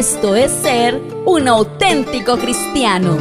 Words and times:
Esto 0.00 0.34
es 0.34 0.50
ser 0.50 0.98
un 1.26 1.46
auténtico 1.46 2.38
cristiano. 2.38 3.18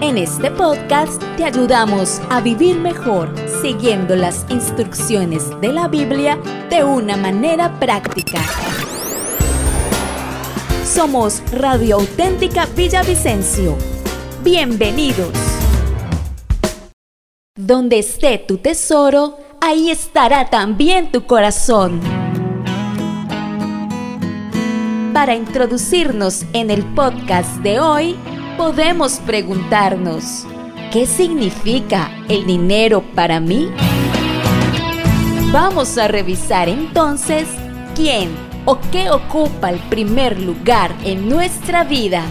En 0.00 0.18
este 0.18 0.50
podcast 0.50 1.22
te 1.36 1.44
ayudamos 1.44 2.20
a 2.28 2.40
vivir 2.40 2.76
mejor 2.76 3.32
siguiendo 3.62 4.16
las 4.16 4.46
instrucciones 4.50 5.48
de 5.60 5.72
la 5.72 5.86
Biblia 5.86 6.40
de 6.70 6.82
una 6.82 7.16
manera 7.16 7.78
práctica. 7.78 8.40
Somos 10.84 11.40
Radio 11.52 11.98
Auténtica 12.00 12.66
Villavicencio. 12.74 13.78
Bienvenidos. 14.42 15.30
Donde 17.56 18.00
esté 18.00 18.38
tu 18.38 18.58
tesoro, 18.58 19.38
ahí 19.60 19.88
estará 19.88 20.50
también 20.50 21.12
tu 21.12 21.26
corazón. 21.26 22.19
Para 25.12 25.34
introducirnos 25.34 26.44
en 26.52 26.70
el 26.70 26.84
podcast 26.94 27.56
de 27.62 27.80
hoy, 27.80 28.16
podemos 28.56 29.14
preguntarnos, 29.18 30.46
¿qué 30.92 31.04
significa 31.04 32.12
el 32.28 32.46
dinero 32.46 33.02
para 33.16 33.40
mí? 33.40 33.68
Vamos 35.52 35.98
a 35.98 36.06
revisar 36.06 36.68
entonces 36.68 37.48
quién 37.96 38.30
o 38.66 38.78
qué 38.92 39.10
ocupa 39.10 39.70
el 39.70 39.80
primer 39.88 40.40
lugar 40.40 40.94
en 41.04 41.28
nuestra 41.28 41.82
vida. 41.82 42.22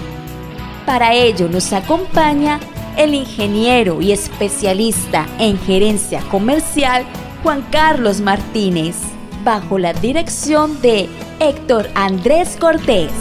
Para 0.86 1.14
ello 1.14 1.50
nos 1.50 1.74
acompaña 1.74 2.62
el 2.96 3.14
ingeniero 3.14 4.02
y 4.02 4.14
especialista 4.14 5.28
en 5.38 5.60
gerencia 5.60 6.22
comercial 6.32 7.06
Juan 7.44 7.62
Carlos 7.72 8.22
Martínez, 8.22 8.96
bajo 9.44 9.78
la 9.78 9.94
dirección 9.94 10.82
de 10.82 11.08
Héctor 11.40 11.90
Andrés 11.96 12.58
Cortés. 12.60 13.12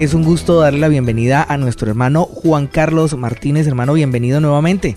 Es 0.00 0.14
un 0.14 0.22
gusto 0.22 0.60
darle 0.60 0.78
la 0.78 0.88
bienvenida 0.88 1.42
a 1.42 1.56
nuestro 1.56 1.88
hermano 1.88 2.24
Juan 2.24 2.68
Carlos 2.68 3.16
Martínez. 3.16 3.66
Hermano, 3.66 3.94
bienvenido 3.94 4.40
nuevamente. 4.40 4.96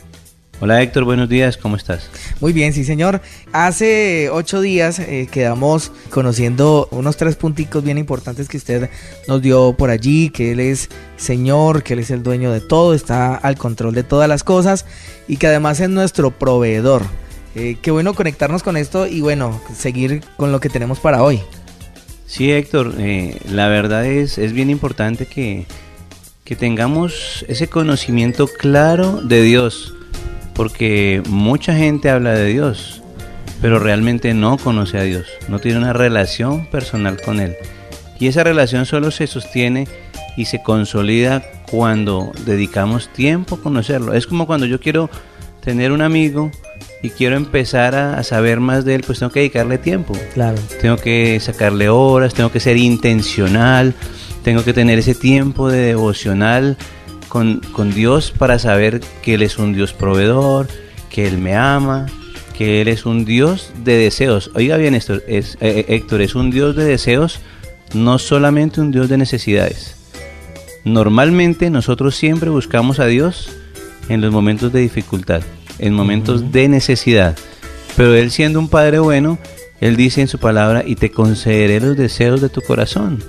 Hola 0.64 0.80
Héctor, 0.80 1.06
buenos 1.06 1.28
días, 1.28 1.58
¿cómo 1.58 1.76
estás? 1.76 2.08
Muy 2.40 2.54
bien, 2.54 2.72
sí 2.72 2.86
señor. 2.86 3.20
Hace 3.52 4.30
ocho 4.30 4.62
días 4.62 5.00
eh, 5.00 5.28
quedamos 5.32 5.92
conociendo 6.12 6.88
unos 6.92 7.18
tres 7.18 7.36
punticos 7.36 7.84
bien 7.84 7.98
importantes 7.98 8.48
que 8.48 8.58
usted 8.58 8.92
nos 9.28 9.42
dio 9.42 9.74
por 9.76 9.90
allí, 9.90 10.30
que 10.30 10.52
Él 10.52 10.60
es 10.60 10.90
Señor, 11.18 11.82
que 11.82 11.94
Él 11.94 12.00
es 12.00 12.12
el 12.12 12.22
dueño 12.22 12.52
de 12.52 12.62
todo, 12.62 12.94
está 12.94 13.34
al 13.34 13.58
control 13.58 13.96
de 13.96 14.04
todas 14.04 14.30
las 14.30 14.44
cosas 14.44 14.86
y 15.28 15.38
que 15.38 15.48
además 15.48 15.80
es 15.80 15.90
nuestro 15.90 16.30
proveedor. 16.30 17.02
Eh, 17.56 17.78
qué 17.82 17.90
bueno 17.90 18.14
conectarnos 18.14 18.62
con 18.62 18.78
esto 18.78 19.08
y 19.08 19.22
bueno, 19.22 19.60
seguir 19.76 20.22
con 20.38 20.52
lo 20.52 20.60
que 20.60 20.70
tenemos 20.70 21.00
para 21.00 21.24
hoy. 21.24 21.42
Sí 22.28 22.52
Héctor, 22.52 22.94
eh, 23.00 23.36
la 23.50 23.68
verdad 23.68 24.06
es, 24.06 24.38
es 24.38 24.54
bien 24.54 24.70
importante 24.70 25.26
que, 25.26 25.66
que 26.44 26.56
tengamos 26.56 27.46
ese 27.48 27.68
conocimiento 27.68 28.46
claro 28.46 29.22
de 29.24 29.42
Dios 29.42 29.96
porque 30.54 31.22
mucha 31.28 31.76
gente 31.76 32.10
habla 32.10 32.34
de 32.34 32.48
Dios, 32.48 33.02
pero 33.62 33.80
realmente 33.80 34.34
no 34.34 34.58
conoce 34.58 34.98
a 34.98 35.04
Dios, 35.04 35.28
no 35.48 35.60
tiene 35.60 35.78
una 35.78 35.94
relación 35.94 36.66
personal 36.68 37.22
con 37.22 37.40
Él. 37.40 37.56
Y 38.20 38.28
esa 38.28 38.44
relación 38.44 38.86
solo 38.86 39.12
se 39.12 39.28
sostiene 39.28 39.88
y 40.38 40.46
se 40.46 40.62
consolida 40.62 41.44
cuando 41.70 42.32
dedicamos 42.46 43.12
tiempo 43.12 43.56
a 43.56 43.62
conocerlo. 43.62 44.14
Es 44.14 44.28
como 44.28 44.46
cuando 44.46 44.66
yo 44.66 44.80
quiero 44.80 45.10
tener 45.62 45.92
un 45.92 46.02
amigo 46.02 46.52
y 47.02 47.10
quiero 47.10 47.36
empezar 47.36 47.96
a, 47.96 48.22
saber 48.24 48.60
más 48.60 48.86
de 48.86 48.96
él, 48.96 49.04
pues 49.06 49.20
tengo 49.20 49.32
que 49.32 49.40
dedicarle 49.40 49.78
tiempo. 49.78 50.14
Claro. 50.34 50.58
Tengo 50.80 50.98
que 50.98 51.40
sacarle 51.40 51.90
horas, 51.90 52.34
tengo 52.34 52.52
que 52.52 52.60
ser 52.60 52.78
intencional, 52.78 53.96
tengo 54.44 54.64
que 54.64 54.74
tener 54.74 55.00
ese 55.00 55.16
tiempo 55.16 55.70
de 55.70 55.80
devocional 55.80 56.78
con, 57.32 57.94
Dios 57.96 58.34
para 58.38 58.60
saber 58.60 59.00
que 59.24 59.36
Él 59.36 59.42
es 59.42 59.58
un 59.58 59.72
Dios 59.72 59.94
proveedor, 59.94 60.68
que 61.10 61.26
Él 61.26 61.38
me 61.38 61.56
ama, 61.56 62.08
que 62.58 62.82
Él 62.82 62.90
es 62.90 63.06
un 63.06 63.24
Dios 63.24 63.72
de 63.86 63.96
deseos. 63.96 64.52
Oiga 64.54 64.76
bien 64.76 64.96
esto, 64.96 65.16
es, 65.28 65.56
eh, 65.62 65.86
eh, 65.88 65.96
Héctor, 65.96 66.22
es 66.22 66.36
un 66.36 66.52
Dios 66.52 66.76
de 66.76 66.84
deseos, 66.84 67.40
no 67.94 68.20
solamente 68.20 68.82
un 68.82 68.92
Dios 68.92 69.08
de 69.08 69.18
necesidades. 69.18 69.96
Normalmente 70.84 71.70
nosotros 71.70 72.18
siempre 72.18 72.50
buscamos 72.50 73.00
a 73.00 73.06
Dios 73.06 73.50
en 74.10 74.20
los 74.20 74.34
momentos 74.34 74.74
de 74.74 74.82
dificultad, 74.82 75.42
en 75.80 75.94
momentos 75.94 76.52
de 76.52 76.68
necesidad. 76.68 77.38
Pero 77.96 78.14
Él 78.14 78.32
siendo 78.32 78.60
un 78.60 78.68
Padre 78.68 79.00
bueno, 79.00 79.40
Él 79.80 79.96
dice 79.96 80.20
en 80.20 80.28
su 80.28 80.38
palabra, 80.38 80.84
y 80.86 80.96
te 80.96 81.12
concederé 81.12 81.80
los 81.80 81.96
deseos 81.96 82.42
de 82.42 82.50
tu 82.50 82.60
corazón. 82.60 83.24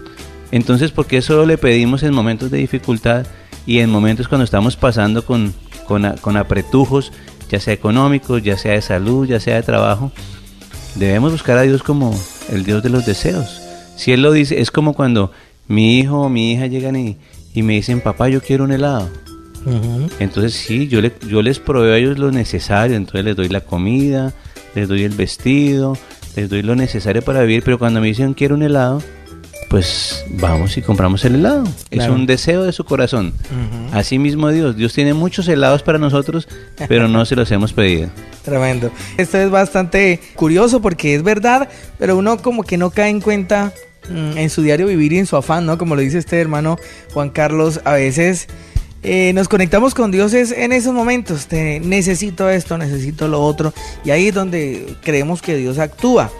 Entonces, 0.50 0.90
¿por 0.90 1.06
qué 1.06 1.22
solo 1.22 1.46
le 1.46 1.56
pedimos 1.56 2.02
en 2.02 2.12
momentos 2.12 2.50
de 2.50 2.58
dificultad? 2.58 3.26
Y 3.66 3.78
en 3.78 3.90
momentos 3.90 4.28
cuando 4.28 4.44
estamos 4.44 4.76
pasando 4.76 5.24
con, 5.24 5.54
con, 5.86 6.36
apretujos, 6.36 7.12
ya 7.50 7.60
sea 7.60 7.74
económicos, 7.74 8.42
ya 8.42 8.56
sea 8.56 8.72
de 8.72 8.82
salud, 8.82 9.26
ya 9.26 9.40
sea 9.40 9.56
de 9.56 9.62
trabajo, 9.62 10.10
debemos 10.94 11.32
buscar 11.32 11.58
a 11.58 11.62
Dios 11.62 11.82
como 11.82 12.18
el 12.50 12.64
Dios 12.64 12.82
de 12.82 12.90
los 12.90 13.06
deseos. 13.06 13.60
Si 13.96 14.12
Él 14.12 14.22
lo 14.22 14.32
dice, 14.32 14.60
es 14.60 14.70
como 14.70 14.94
cuando 14.94 15.30
mi 15.68 15.98
hijo 15.98 16.22
o 16.22 16.28
mi 16.28 16.52
hija 16.52 16.66
llegan 16.66 16.96
y, 16.96 17.18
y 17.54 17.62
me 17.62 17.74
dicen, 17.74 18.00
papá, 18.00 18.28
yo 18.28 18.40
quiero 18.40 18.64
un 18.64 18.72
helado. 18.72 19.08
Entonces 20.18 20.54
sí, 20.54 20.88
yo, 20.88 21.00
le, 21.00 21.12
yo 21.28 21.40
les 21.40 21.60
proveo 21.60 21.94
a 21.94 21.98
ellos 21.98 22.18
lo 22.18 22.32
necesario, 22.32 22.96
entonces 22.96 23.24
les 23.24 23.36
doy 23.36 23.48
la 23.48 23.60
comida, 23.60 24.32
les 24.74 24.88
doy 24.88 25.04
el 25.04 25.12
vestido, 25.12 25.96
les 26.34 26.50
doy 26.50 26.62
lo 26.62 26.74
necesario 26.74 27.22
para 27.22 27.42
vivir, 27.42 27.62
pero 27.62 27.78
cuando 27.78 28.00
me 28.00 28.08
dicen 28.08 28.34
quiero 28.34 28.56
un 28.56 28.62
helado, 28.62 29.02
pues 29.68 30.24
vamos 30.28 30.76
y 30.76 30.82
compramos 30.82 31.24
el 31.24 31.36
helado. 31.36 31.64
Es 31.90 32.08
un 32.08 32.26
deseo 32.26 32.62
de 32.64 32.72
su 32.72 32.84
corazón. 32.84 33.32
Así 33.92 34.18
mismo 34.18 34.48
Dios. 34.50 34.76
Dios 34.76 34.92
tiene 34.92 35.14
muchos 35.14 35.48
helados 35.48 35.82
para 35.82 35.98
nosotros, 35.98 36.48
pero 36.88 37.08
no 37.08 37.24
se 37.24 37.36
los 37.36 37.50
hemos 37.50 37.72
pedido. 37.72 38.10
Tremendo. 38.44 38.90
Esto 39.16 39.38
es 39.38 39.50
bastante 39.50 40.20
curioso 40.34 40.82
porque 40.82 41.14
es 41.14 41.22
verdad, 41.22 41.68
pero 41.98 42.16
uno 42.16 42.38
como 42.38 42.64
que 42.64 42.76
no 42.76 42.90
cae 42.90 43.10
en 43.10 43.20
cuenta 43.20 43.72
mm, 44.10 44.36
en 44.36 44.50
su 44.50 44.62
diario 44.62 44.86
vivir 44.86 45.12
y 45.12 45.18
en 45.18 45.26
su 45.26 45.36
afán, 45.36 45.64
¿no? 45.64 45.78
Como 45.78 45.94
lo 45.94 46.02
dice 46.02 46.18
este 46.18 46.40
hermano 46.40 46.78
Juan 47.12 47.30
Carlos, 47.30 47.80
a 47.84 47.92
veces... 47.92 48.48
Eh, 49.04 49.32
nos 49.34 49.48
conectamos 49.48 49.94
con 49.94 50.12
Dios 50.12 50.32
en 50.32 50.70
esos 50.70 50.94
momentos. 50.94 51.48
necesito 51.50 52.48
esto, 52.48 52.78
necesito 52.78 53.26
lo 53.26 53.42
otro. 53.42 53.74
Y 54.04 54.10
ahí 54.10 54.28
es 54.28 54.34
donde 54.34 54.94
creemos 55.02 55.42
que 55.42 55.56
Dios 55.56 55.80
actúa. 55.80 56.30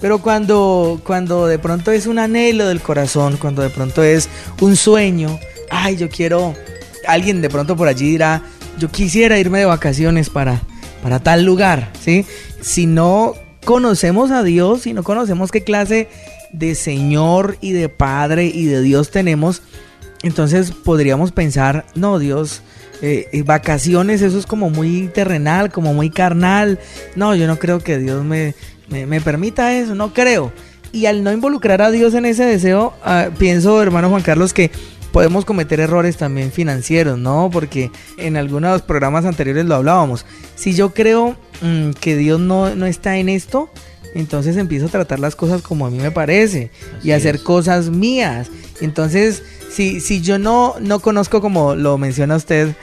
Pero 0.00 0.18
cuando, 0.20 1.00
cuando 1.04 1.46
de 1.46 1.58
pronto 1.58 1.90
es 1.90 2.06
un 2.06 2.18
anhelo 2.18 2.66
del 2.66 2.80
corazón, 2.80 3.36
cuando 3.36 3.62
de 3.62 3.70
pronto 3.70 4.02
es 4.02 4.28
un 4.60 4.76
sueño, 4.76 5.38
ay, 5.70 5.96
yo 5.96 6.08
quiero, 6.08 6.54
alguien 7.06 7.42
de 7.42 7.50
pronto 7.50 7.76
por 7.76 7.88
allí 7.88 8.10
dirá, 8.10 8.42
yo 8.78 8.90
quisiera 8.90 9.38
irme 9.38 9.58
de 9.58 9.66
vacaciones 9.66 10.30
para, 10.30 10.62
para 11.02 11.20
tal 11.20 11.44
lugar, 11.44 11.92
¿sí? 12.00 12.24
Si 12.62 12.86
no 12.86 13.34
conocemos 13.64 14.30
a 14.30 14.42
Dios, 14.42 14.82
si 14.82 14.94
no 14.94 15.02
conocemos 15.02 15.50
qué 15.50 15.62
clase 15.62 16.08
de 16.52 16.74
Señor 16.74 17.58
y 17.60 17.72
de 17.72 17.88
Padre 17.90 18.46
y 18.46 18.64
de 18.66 18.80
Dios 18.80 19.10
tenemos, 19.10 19.62
entonces 20.22 20.70
podríamos 20.72 21.32
pensar, 21.32 21.84
no, 21.94 22.18
Dios, 22.18 22.62
eh, 23.02 23.28
eh, 23.32 23.42
vacaciones, 23.42 24.20
eso 24.20 24.38
es 24.38 24.46
como 24.46 24.68
muy 24.68 25.08
terrenal, 25.08 25.70
como 25.72 25.94
muy 25.94 26.10
carnal. 26.10 26.78
No, 27.16 27.34
yo 27.34 27.46
no 27.46 27.58
creo 27.58 27.80
que 27.80 27.98
Dios 27.98 28.24
me, 28.24 28.54
me, 28.90 29.20
permita 29.20 29.76
eso, 29.76 29.94
no 29.94 30.12
creo. 30.12 30.52
Y 30.92 31.06
al 31.06 31.22
no 31.22 31.32
involucrar 31.32 31.82
a 31.82 31.90
Dios 31.90 32.14
en 32.14 32.26
ese 32.26 32.44
deseo, 32.44 32.92
ah, 33.04 33.28
pienso, 33.38 33.80
hermano 33.80 34.10
Juan 34.10 34.22
Carlos, 34.22 34.52
que 34.52 34.70
podemos 35.12 35.44
cometer 35.44 35.80
errores 35.80 36.16
también 36.16 36.52
financieros, 36.52 37.18
¿no? 37.18 37.50
Porque 37.52 37.90
en 38.16 38.36
algunos 38.36 38.82
programas 38.82 39.24
anteriores 39.24 39.66
lo 39.66 39.76
hablábamos. 39.76 40.26
Si 40.56 40.74
yo 40.74 40.92
creo 40.92 41.36
mm, 41.62 41.90
que 41.92 42.16
Dios 42.16 42.40
no, 42.40 42.74
no, 42.74 42.86
está 42.86 43.16
en 43.18 43.28
esto, 43.28 43.70
entonces 44.14 44.56
empiezo 44.56 44.86
a 44.86 44.90
tratar 44.90 45.20
las 45.20 45.36
cosas 45.36 45.62
como 45.62 45.86
a 45.86 45.90
mí 45.90 45.98
me 45.98 46.10
parece 46.10 46.70
y 47.02 47.12
hacer 47.12 47.42
cosas 47.42 47.90
mías. 47.90 48.48
Entonces, 48.80 49.42
si, 49.70 50.00
si 50.00 50.20
yo 50.20 50.38
no, 50.38 50.74
no 50.80 51.00
conozco, 51.00 51.40
como 51.40 51.74
lo 51.74 51.98
menciona 51.98 52.36
usted, 52.36 52.74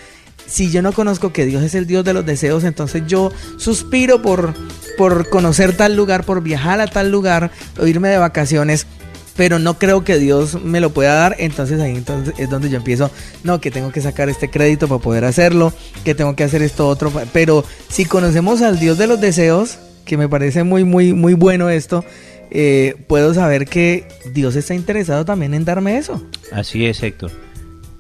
si 0.47 0.71
yo 0.71 0.81
no 0.81 0.93
conozco 0.93 1.31
que 1.31 1.45
Dios 1.45 1.63
es 1.63 1.75
el 1.75 1.85
Dios 1.85 2.03
de 2.03 2.13
los 2.13 2.25
deseos, 2.25 2.63
entonces 2.63 3.03
yo 3.05 3.31
suspiro 3.57 4.21
por, 4.21 4.53
por 4.97 5.29
conocer 5.29 5.75
tal 5.75 5.95
lugar, 5.95 6.23
por 6.23 6.41
viajar 6.41 6.81
a 6.81 6.87
tal 6.87 7.11
lugar 7.11 7.51
o 7.79 7.85
irme 7.85 8.09
de 8.09 8.17
vacaciones, 8.17 8.87
pero 9.35 9.59
no 9.59 9.77
creo 9.77 10.03
que 10.03 10.17
Dios 10.17 10.61
me 10.63 10.79
lo 10.79 10.91
pueda 10.91 11.13
dar, 11.13 11.35
entonces 11.37 11.79
ahí 11.79 11.95
entonces 11.95 12.33
es 12.37 12.49
donde 12.49 12.69
yo 12.69 12.77
empiezo, 12.77 13.11
no, 13.43 13.61
que 13.61 13.69
tengo 13.69 13.91
que 13.91 14.01
sacar 14.01 14.29
este 14.29 14.49
crédito 14.49 14.87
para 14.87 15.01
poder 15.01 15.25
hacerlo, 15.25 15.73
que 16.03 16.15
tengo 16.15 16.35
que 16.35 16.43
hacer 16.43 16.63
esto 16.63 16.87
otro, 16.87 17.11
pero 17.33 17.63
si 17.89 18.05
conocemos 18.05 18.61
al 18.61 18.79
Dios 18.79 18.97
de 18.97 19.07
los 19.07 19.21
deseos, 19.21 19.77
que 20.05 20.17
me 20.17 20.29
parece 20.29 20.63
muy, 20.63 20.85
muy, 20.85 21.13
muy 21.13 21.33
bueno 21.33 21.69
esto, 21.69 22.03
eh, 22.49 22.95
puedo 23.07 23.33
saber 23.33 23.65
que 23.65 24.07
Dios 24.33 24.55
está 24.55 24.73
interesado 24.73 25.25
también 25.25 25.53
en 25.53 25.65
darme 25.65 25.97
eso. 25.97 26.23
Así 26.51 26.85
es, 26.85 27.03
Héctor. 27.03 27.31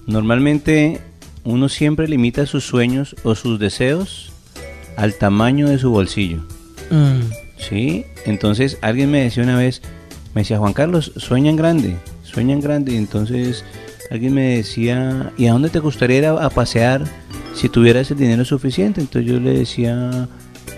Normalmente 0.05 1.01
uno 1.47 1.69
siempre 1.69 2.09
limita 2.09 2.45
sus 2.45 2.65
sueños 2.65 3.15
o 3.23 3.33
sus 3.33 3.57
deseos 3.57 4.33
al 4.97 5.13
tamaño 5.13 5.69
de 5.69 5.79
su 5.79 5.89
bolsillo. 5.89 6.39
Mm. 6.91 7.21
Sí, 7.57 8.05
entonces 8.25 8.77
alguien 8.81 9.09
me 9.09 9.21
decía 9.21 9.43
una 9.43 9.57
vez, 9.57 9.81
me 10.35 10.41
decía, 10.41 10.59
Juan 10.59 10.73
Carlos, 10.73 11.13
sueñan 11.15 11.55
grande, 11.55 11.95
sueñan 12.21 12.59
grande. 12.59 12.91
Y 12.91 12.97
entonces 12.97 13.63
alguien 14.11 14.33
me 14.33 14.57
decía, 14.57 15.31
¿y 15.37 15.47
a 15.47 15.53
dónde 15.53 15.69
te 15.69 15.79
gustaría 15.79 16.17
ir 16.17 16.25
a, 16.25 16.49
pasear 16.49 17.05
si 17.55 17.69
tuvieras 17.69 18.11
el 18.11 18.17
dinero 18.17 18.43
suficiente? 18.43 18.99
Entonces 18.99 19.31
yo 19.31 19.39
le 19.39 19.53
decía, 19.53 20.27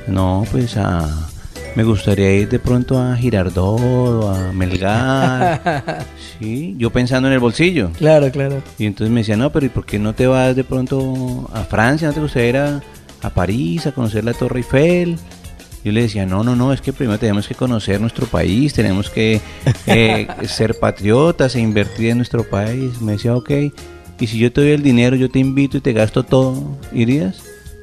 no, 0.07 0.45
pues 0.51 0.77
a... 0.77 1.29
Me 1.75 1.83
gustaría 1.83 2.33
ir 2.35 2.49
de 2.49 2.59
pronto 2.59 2.99
a 2.99 3.15
Girardot 3.15 4.35
a 4.35 4.51
Melgar. 4.51 6.05
sí, 6.39 6.75
yo 6.77 6.89
pensando 6.89 7.27
en 7.27 7.35
el 7.35 7.39
bolsillo. 7.39 7.91
Claro, 7.97 8.31
claro. 8.31 8.61
Y 8.77 8.85
entonces 8.85 9.13
me 9.13 9.21
decía, 9.21 9.37
no, 9.37 9.51
pero 9.51 9.65
¿y 9.65 9.69
por 9.69 9.85
qué 9.85 9.99
no 9.99 10.13
te 10.13 10.27
vas 10.27 10.55
de 10.55 10.63
pronto 10.63 11.49
a 11.53 11.61
Francia? 11.63 12.07
¿No 12.07 12.13
te 12.13 12.21
gustaría 12.21 12.49
ir 12.49 12.57
a, 12.57 12.81
a 13.21 13.29
París 13.29 13.87
a 13.87 13.91
conocer 13.91 14.23
la 14.23 14.33
Torre 14.33 14.59
Eiffel? 14.59 15.17
Yo 15.83 15.91
le 15.93 16.01
decía, 16.01 16.25
no, 16.25 16.43
no, 16.43 16.55
no, 16.55 16.73
es 16.73 16.81
que 16.81 16.91
primero 16.91 17.19
tenemos 17.19 17.47
que 17.47 17.55
conocer 17.55 18.01
nuestro 18.01 18.25
país, 18.25 18.73
tenemos 18.73 19.09
que 19.09 19.39
eh, 19.87 20.27
ser 20.43 20.77
patriotas 20.77 21.55
e 21.55 21.61
invertir 21.61 22.09
en 22.09 22.17
nuestro 22.17 22.43
país. 22.43 22.99
Me 23.01 23.13
decía, 23.13 23.35
ok, 23.35 23.51
y 24.19 24.27
si 24.27 24.37
yo 24.37 24.51
te 24.51 24.61
doy 24.61 24.71
el 24.71 24.83
dinero, 24.83 25.15
yo 25.15 25.29
te 25.29 25.39
invito 25.39 25.77
y 25.77 25.81
te 25.81 25.93
gasto 25.93 26.23
todo, 26.23 26.77
¿irías? 26.91 27.41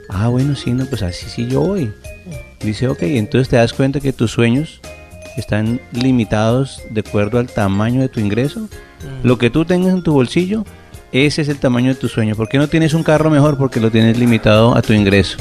Ah, 0.08 0.28
bueno, 0.28 0.54
sí, 0.54 0.72
no, 0.72 0.84
pues 0.86 1.02
así 1.02 1.26
sí 1.28 1.46
yo 1.48 1.62
voy. 1.62 1.90
Dice, 2.61 2.88
ok, 2.88 3.02
entonces 3.02 3.49
te 3.49 3.56
das 3.56 3.73
cuenta 3.73 4.00
que 4.00 4.12
tus 4.12 4.32
sueños 4.32 4.81
están 5.37 5.81
limitados 5.93 6.82
de 6.90 7.00
acuerdo 7.00 7.38
al 7.38 7.49
tamaño 7.49 8.00
de 8.00 8.08
tu 8.08 8.20
ingreso. 8.20 8.61
Mm. 8.61 9.26
Lo 9.26 9.38
que 9.38 9.50
tú 9.50 9.64
tengas 9.64 9.93
en 9.93 10.02
tu 10.02 10.12
bolsillo, 10.12 10.64
ese 11.12 11.43
es 11.43 11.49
el 11.49 11.58
tamaño 11.58 11.88
de 11.88 11.94
tu 11.94 12.08
sueño. 12.08 12.34
¿Por 12.34 12.49
qué 12.49 12.58
no 12.58 12.69
tienes 12.69 12.94
un 12.94 13.02
carro 13.02 13.31
mejor? 13.31 13.56
Porque 13.58 13.81
lo 13.81 13.90
tienes 13.90 14.19
limitado 14.19 14.76
a 14.76 14.82
tu 14.82 14.93
ingreso. 14.93 15.38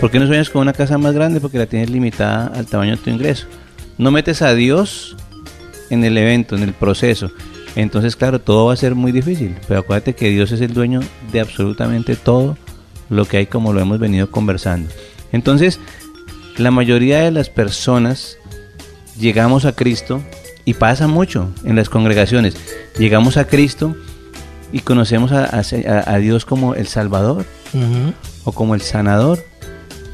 ¿Por 0.00 0.10
qué 0.10 0.18
no 0.18 0.26
sueñas 0.26 0.50
con 0.50 0.62
una 0.62 0.72
casa 0.72 0.98
más 0.98 1.14
grande? 1.14 1.40
Porque 1.40 1.58
la 1.58 1.66
tienes 1.66 1.90
limitada 1.90 2.46
al 2.54 2.66
tamaño 2.66 2.96
de 2.96 3.02
tu 3.02 3.10
ingreso. 3.10 3.46
No 3.98 4.10
metes 4.10 4.42
a 4.42 4.54
Dios 4.54 5.16
en 5.90 6.04
el 6.04 6.16
evento, 6.18 6.56
en 6.56 6.62
el 6.62 6.72
proceso. 6.72 7.30
Entonces, 7.76 8.16
claro, 8.16 8.40
todo 8.40 8.66
va 8.66 8.74
a 8.74 8.76
ser 8.76 8.94
muy 8.94 9.12
difícil. 9.12 9.56
Pero 9.68 9.80
acuérdate 9.80 10.14
que 10.14 10.30
Dios 10.30 10.52
es 10.52 10.60
el 10.60 10.74
dueño 10.74 11.00
de 11.32 11.40
absolutamente 11.40 12.16
todo 12.16 12.56
lo 13.08 13.26
que 13.26 13.38
hay 13.38 13.46
como 13.46 13.72
lo 13.72 13.80
hemos 13.80 13.98
venido 13.98 14.30
conversando. 14.30 14.90
Entonces, 15.32 15.78
la 16.56 16.70
mayoría 16.70 17.20
de 17.20 17.30
las 17.30 17.50
personas 17.50 18.38
llegamos 19.18 19.64
a 19.64 19.72
Cristo 19.72 20.22
y 20.64 20.74
pasa 20.74 21.06
mucho 21.06 21.50
en 21.64 21.76
las 21.76 21.88
congregaciones. 21.88 22.56
Llegamos 22.98 23.36
a 23.36 23.46
Cristo 23.46 23.96
y 24.72 24.80
conocemos 24.80 25.32
a, 25.32 26.18
Dios 26.18 26.44
como 26.44 26.74
el 26.74 26.86
Salvador 26.86 27.44
o 28.44 28.52
como 28.52 28.74
el 28.74 28.80
Sanador 28.80 29.38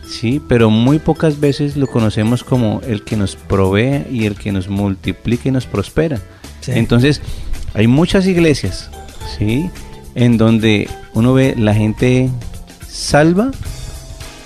Sí, 0.08 0.40
pero 0.48 0.70
muy 0.70 0.98
pocas 0.98 1.38
veces 1.38 1.76
lo 1.76 1.86
conocemos 1.86 2.42
como 2.42 2.80
el 2.86 3.04
que 3.04 3.16
nos 3.16 3.36
provee 3.36 4.06
y 4.10 4.24
el 4.24 4.36
que 4.36 4.52
nos 4.52 4.68
multiplica 4.68 5.48
y 5.48 5.52
nos 5.52 5.66
prospera. 5.66 6.18
Entonces, 6.66 7.20
hay 7.74 7.86
muchas 7.86 8.26
iglesias, 8.26 8.90
¿sí? 9.38 9.70
En 10.14 10.38
donde 10.38 10.88
uno 11.12 11.34
ve 11.34 11.54
la 11.56 11.74
gente 11.74 12.30
salva, 12.88 13.50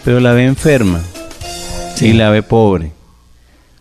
pero 0.05 0.19
la 0.19 0.33
ve 0.33 0.45
enferma 0.45 1.01
y 2.01 2.13
la 2.13 2.31
ve 2.31 2.43
pobre. 2.43 2.93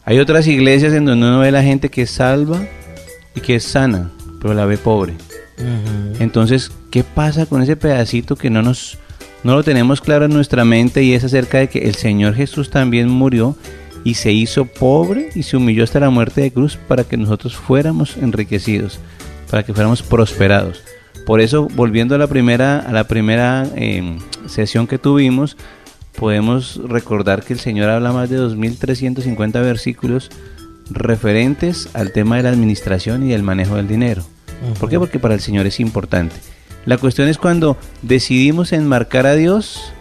Hay 0.04 0.20
otras 0.20 0.48
iglesias 0.48 0.94
en 0.94 1.06
donde 1.06 1.28
uno 1.28 1.40
ve 1.40 1.52
la 1.52 1.64
gente 1.64 1.90
que 1.90 2.04
es 2.04 2.12
salva 2.12 2.62
y 3.36 3.42
que 3.42 3.56
es 3.56 3.64
sana, 3.64 4.12
pero 4.42 4.54
la 4.54 4.66
ve 4.66 4.78
pobre. 4.78 5.14
Entonces, 6.20 6.72
¿qué 6.90 7.04
pasa 7.04 7.46
con 7.46 7.62
ese 7.62 7.76
pedacito 7.76 8.36
que 8.36 8.50
no 8.50 8.62
nos 8.62 8.98
no 9.44 9.56
lo 9.56 9.64
tenemos 9.64 10.02
claro 10.02 10.26
en 10.26 10.34
nuestra 10.34 10.66
mente 10.66 11.04
y 11.04 11.14
es 11.14 11.24
acerca 11.24 11.58
de 11.58 11.68
que 11.68 11.80
el 11.88 11.96
Señor 11.96 12.36
Jesús 12.36 12.70
también 12.70 13.10
murió 13.10 13.56
y 14.04 14.16
se 14.16 14.32
hizo 14.32 14.66
pobre 14.66 15.30
y 15.34 15.44
se 15.44 15.58
humilló 15.58 15.84
hasta 15.84 16.00
la 16.00 16.12
muerte 16.12 16.42
de 16.42 16.52
cruz 16.52 16.78
para 16.88 17.04
que 17.04 17.18
nosotros 17.18 17.56
fuéramos 17.56 18.18
enriquecidos, 18.18 19.00
para 19.50 19.64
que 19.64 19.74
fuéramos 19.74 20.04
prosperados. 20.04 20.84
Por 21.26 21.42
eso, 21.42 21.68
volviendo 21.76 22.14
a 22.14 22.18
la 22.20 22.28
primera, 22.28 22.80
a 22.80 22.92
la 22.92 23.06
primera 23.06 23.68
em, 23.76 24.20
sesión 24.48 24.86
que 24.86 25.00
tuvimos, 25.00 25.58
podemos 26.16 26.82
recordar 26.88 27.44
que 27.44 27.54
el 27.54 27.60
Señor 27.60 27.90
habla 27.90 28.12
más 28.12 28.30
de 28.30 28.40
2.350 28.40 29.54
versículos 29.62 30.30
referentes 30.90 31.90
al 31.94 32.12
tema 32.12 32.38
de 32.38 32.44
la 32.44 32.50
administración 32.50 33.24
y 33.24 33.30
del 33.30 33.44
manejo 33.44 33.76
del 33.76 33.88
dinero. 33.88 34.24
¿Por 34.80 34.90
qué? 34.90 35.00
Porque 35.00 35.20
para 35.20 35.34
el 35.34 35.40
Señor 35.40 35.66
es 35.66 35.80
importante. 35.80 36.36
La 36.86 36.98
cuestión 36.98 37.28
es 37.28 37.38
cuando 37.38 37.78
decidimos 38.02 38.74
enmarcar 38.74 39.26
a 39.26 39.36
Dios 39.36 39.94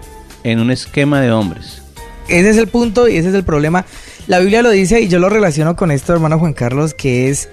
en 0.45 0.61
un 0.61 0.71
esquema 0.71 1.21
de 1.21 1.31
hombres. 1.31 1.83
Ese 2.29 2.51
es 2.51 2.57
el 2.57 2.69
punto 2.69 3.09
y 3.09 3.17
ese 3.17 3.29
es 3.29 3.35
el 3.35 3.45
problema. 3.45 3.85
La 4.27 4.39
Biblia 4.39 4.63
lo 4.63 4.71
dice 4.71 5.01
y 5.01 5.09
yo 5.09 5.19
lo 5.19 5.29
relaciono 5.29 5.77
con 5.77 5.91
esto, 5.91 6.13
hermano 6.13 6.39
Juan 6.39 6.53
Carlos, 6.53 6.95
que 6.95 7.29
es, 7.29 7.49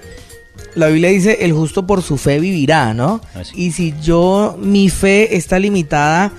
la 0.74 0.88
Biblia 0.88 1.10
dice, 1.10 1.38
el 1.40 1.52
justo 1.52 1.86
por 1.86 2.02
su 2.02 2.16
fe 2.16 2.38
vivirá, 2.38 2.94
¿no? 2.94 3.20
Y 3.54 3.72
si 3.72 3.94
yo, 4.02 4.56
mi 4.60 4.88
fe 4.88 5.36
está 5.36 5.58
limitada 5.58 6.32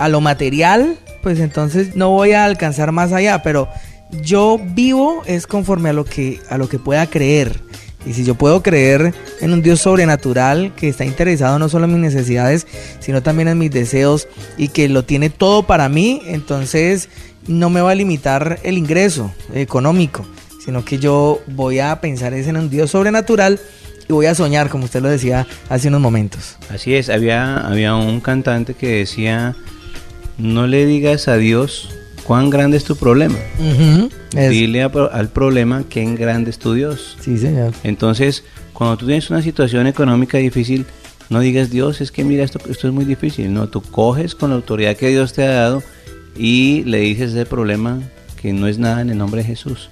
a 0.00 0.08
lo 0.08 0.20
material, 0.20 0.96
pues 1.22 1.38
entonces 1.40 1.94
no 1.94 2.10
voy 2.10 2.32
a 2.32 2.44
alcanzar 2.44 2.90
más 2.90 3.12
allá, 3.12 3.42
pero 3.42 3.68
yo 4.22 4.58
vivo 4.58 5.22
es 5.26 5.46
conforme 5.46 5.90
a 5.90 5.92
lo 5.92 6.04
que, 6.04 6.40
a 6.48 6.58
lo 6.58 6.68
que 6.68 6.78
pueda 6.78 7.06
creer. 7.06 7.60
Y 8.06 8.14
si 8.14 8.24
yo 8.24 8.34
puedo 8.34 8.62
creer 8.62 9.12
en 9.42 9.52
un 9.52 9.60
Dios 9.60 9.82
sobrenatural 9.82 10.74
que 10.74 10.88
está 10.88 11.04
interesado 11.04 11.58
no 11.58 11.68
solo 11.68 11.84
en 11.84 11.92
mis 11.92 12.00
necesidades, 12.00 12.66
sino 12.98 13.22
también 13.22 13.48
en 13.48 13.58
mis 13.58 13.70
deseos 13.70 14.26
y 14.56 14.68
que 14.68 14.88
lo 14.88 15.04
tiene 15.04 15.28
todo 15.28 15.64
para 15.64 15.90
mí, 15.90 16.22
entonces 16.24 17.10
no 17.46 17.68
me 17.68 17.82
va 17.82 17.90
a 17.90 17.94
limitar 17.94 18.58
el 18.62 18.78
ingreso 18.78 19.30
económico, 19.52 20.24
sino 20.64 20.82
que 20.82 20.98
yo 20.98 21.40
voy 21.48 21.80
a 21.80 22.00
pensar 22.00 22.32
en 22.32 22.56
un 22.56 22.70
Dios 22.70 22.92
sobrenatural 22.92 23.60
y 24.08 24.12
voy 24.14 24.26
a 24.26 24.34
soñar, 24.34 24.70
como 24.70 24.84
usted 24.84 25.02
lo 25.02 25.10
decía 25.10 25.46
hace 25.68 25.88
unos 25.88 26.00
momentos. 26.00 26.56
Así 26.70 26.94
es, 26.94 27.10
había, 27.10 27.58
había 27.58 27.94
un 27.94 28.20
cantante 28.20 28.72
que 28.72 28.88
decía, 28.88 29.54
no 30.40 30.66
le 30.66 30.86
digas 30.86 31.28
a 31.28 31.36
Dios 31.36 31.90
cuán 32.24 32.50
grande 32.50 32.76
es 32.76 32.84
tu 32.84 32.96
problema. 32.96 33.38
Dile 34.32 34.82
al 34.82 35.28
problema 35.28 35.84
qué 35.88 36.04
grande 36.14 36.50
es 36.50 36.58
tu 36.58 36.74
Dios. 36.74 37.16
Sí, 37.20 37.38
señor. 37.38 37.72
Entonces, 37.82 38.44
cuando 38.72 38.96
tú 38.96 39.06
tienes 39.06 39.30
una 39.30 39.42
situación 39.42 39.86
económica 39.86 40.38
difícil, 40.38 40.86
no 41.28 41.40
digas, 41.40 41.70
Dios, 41.70 42.00
es 42.00 42.10
que 42.10 42.24
mira, 42.24 42.44
esto, 42.44 42.58
esto 42.68 42.88
es 42.88 42.94
muy 42.94 43.04
difícil. 43.04 43.52
No, 43.52 43.68
tú 43.68 43.82
coges 43.82 44.34
con 44.34 44.50
la 44.50 44.56
autoridad 44.56 44.96
que 44.96 45.08
Dios 45.08 45.32
te 45.32 45.44
ha 45.44 45.52
dado 45.52 45.82
y 46.36 46.82
le 46.84 46.98
dices 47.00 47.32
ese 47.32 47.46
problema 47.46 48.00
que 48.40 48.52
no 48.52 48.66
es 48.66 48.78
nada 48.78 49.00
en 49.00 49.10
el 49.10 49.18
nombre 49.18 49.42
de 49.42 49.46
Jesús. 49.46 49.90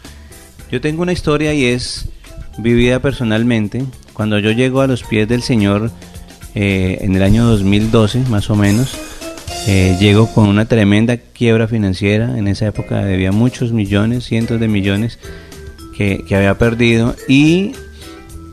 Yo 0.70 0.80
tengo 0.80 1.02
una 1.02 1.12
historia 1.12 1.54
y 1.54 1.66
es 1.66 2.08
vivida 2.58 3.00
personalmente. 3.00 3.84
Cuando 4.12 4.38
yo 4.38 4.50
llego 4.50 4.80
a 4.80 4.86
los 4.86 5.02
pies 5.02 5.28
del 5.28 5.42
Señor 5.42 5.90
eh, 6.54 6.98
en 7.00 7.14
el 7.14 7.22
año 7.22 7.44
2012, 7.44 8.24
más 8.28 8.50
o 8.50 8.56
menos, 8.56 8.96
eh, 9.70 9.98
llegó 10.00 10.32
con 10.32 10.48
una 10.48 10.64
tremenda 10.64 11.18
quiebra 11.18 11.68
financiera. 11.68 12.38
En 12.38 12.48
esa 12.48 12.66
época 12.66 13.04
debía 13.04 13.32
muchos 13.32 13.70
millones, 13.70 14.24
cientos 14.24 14.58
de 14.58 14.66
millones 14.66 15.18
que, 15.94 16.24
había 16.34 16.56
perdido. 16.56 17.14
Y 17.28 17.72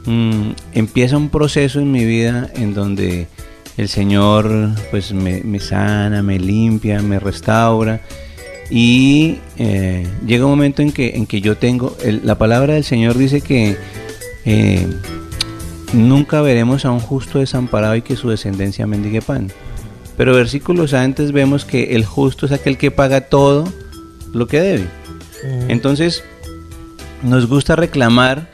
mm, 0.05 0.49
empieza 0.73 1.15
un 1.15 1.29
proceso 1.29 1.79
en 1.79 1.89
mi 1.89 2.03
vida 2.03 2.49
en 2.55 2.73
donde 2.73 3.27
el 3.77 3.87
Señor 3.87 4.71
pues 4.91 5.13
me, 5.13 5.59
sana, 5.61 6.21
me 6.21 6.37
limpia, 6.37 7.01
me 7.01 7.17
restaura. 7.17 8.01
Y 8.69 9.37
eh, 9.57 10.05
llega 10.27 10.43
un 10.43 10.51
momento 10.51 10.81
en 10.81 10.91
que, 10.91 11.15
en 11.15 11.27
que 11.27 11.39
yo 11.39 11.55
tengo, 11.55 11.95
la 12.23 12.37
palabra 12.37 12.73
del 12.73 12.83
Señor 12.83 13.17
dice 13.17 13.39
que 13.39 13.77
eh, 14.43 14.85
nunca 15.93 16.41
veremos 16.41 16.83
a 16.83 16.91
un 16.91 16.99
justo 16.99 17.39
desamparado 17.39 17.95
y 17.95 18.01
que 18.01 18.17
su 18.17 18.29
descendencia 18.29 18.85
mendigue 18.85 19.21
pan. 19.21 19.49
Pero 20.17 20.33
versículos 20.33 20.93
antes 20.93 21.31
vemos 21.31 21.65
que 21.65 21.95
el 21.95 22.05
justo 22.05 22.45
es 22.45 22.51
aquel 22.51 22.77
que 22.77 22.91
paga 22.91 23.21
todo 23.21 23.65
lo 24.33 24.47
que 24.47 24.59
debe. 24.59 24.83
Mm. 24.83 25.71
Entonces, 25.71 26.23
nos 27.21 27.47
gusta 27.47 27.75
reclamar 27.75 28.49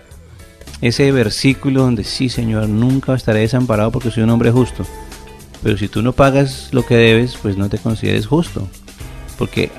ese 0.82 1.12
versículo 1.12 1.84
donde 1.84 2.04
sí, 2.04 2.30
Señor, 2.30 2.68
nunca 2.68 3.14
estaré 3.14 3.42
desamparado 3.42 3.92
porque 3.92 4.12
soy 4.12 4.24
un 4.24 4.32
hombre 4.32 4.52
justo. 4.52 4.86
Pero 5.64 5.78
si 5.78 5.88
tú 5.88 6.02
no 6.02 6.14
pagas 6.14 6.70
lo 6.72 6.86
que 6.86 6.96
debes, 6.96 7.36
pues 7.40 7.56
no 7.56 7.70
te 7.70 7.78
consideres 7.78 8.26
justo, 8.26 8.68
porque 9.38 9.70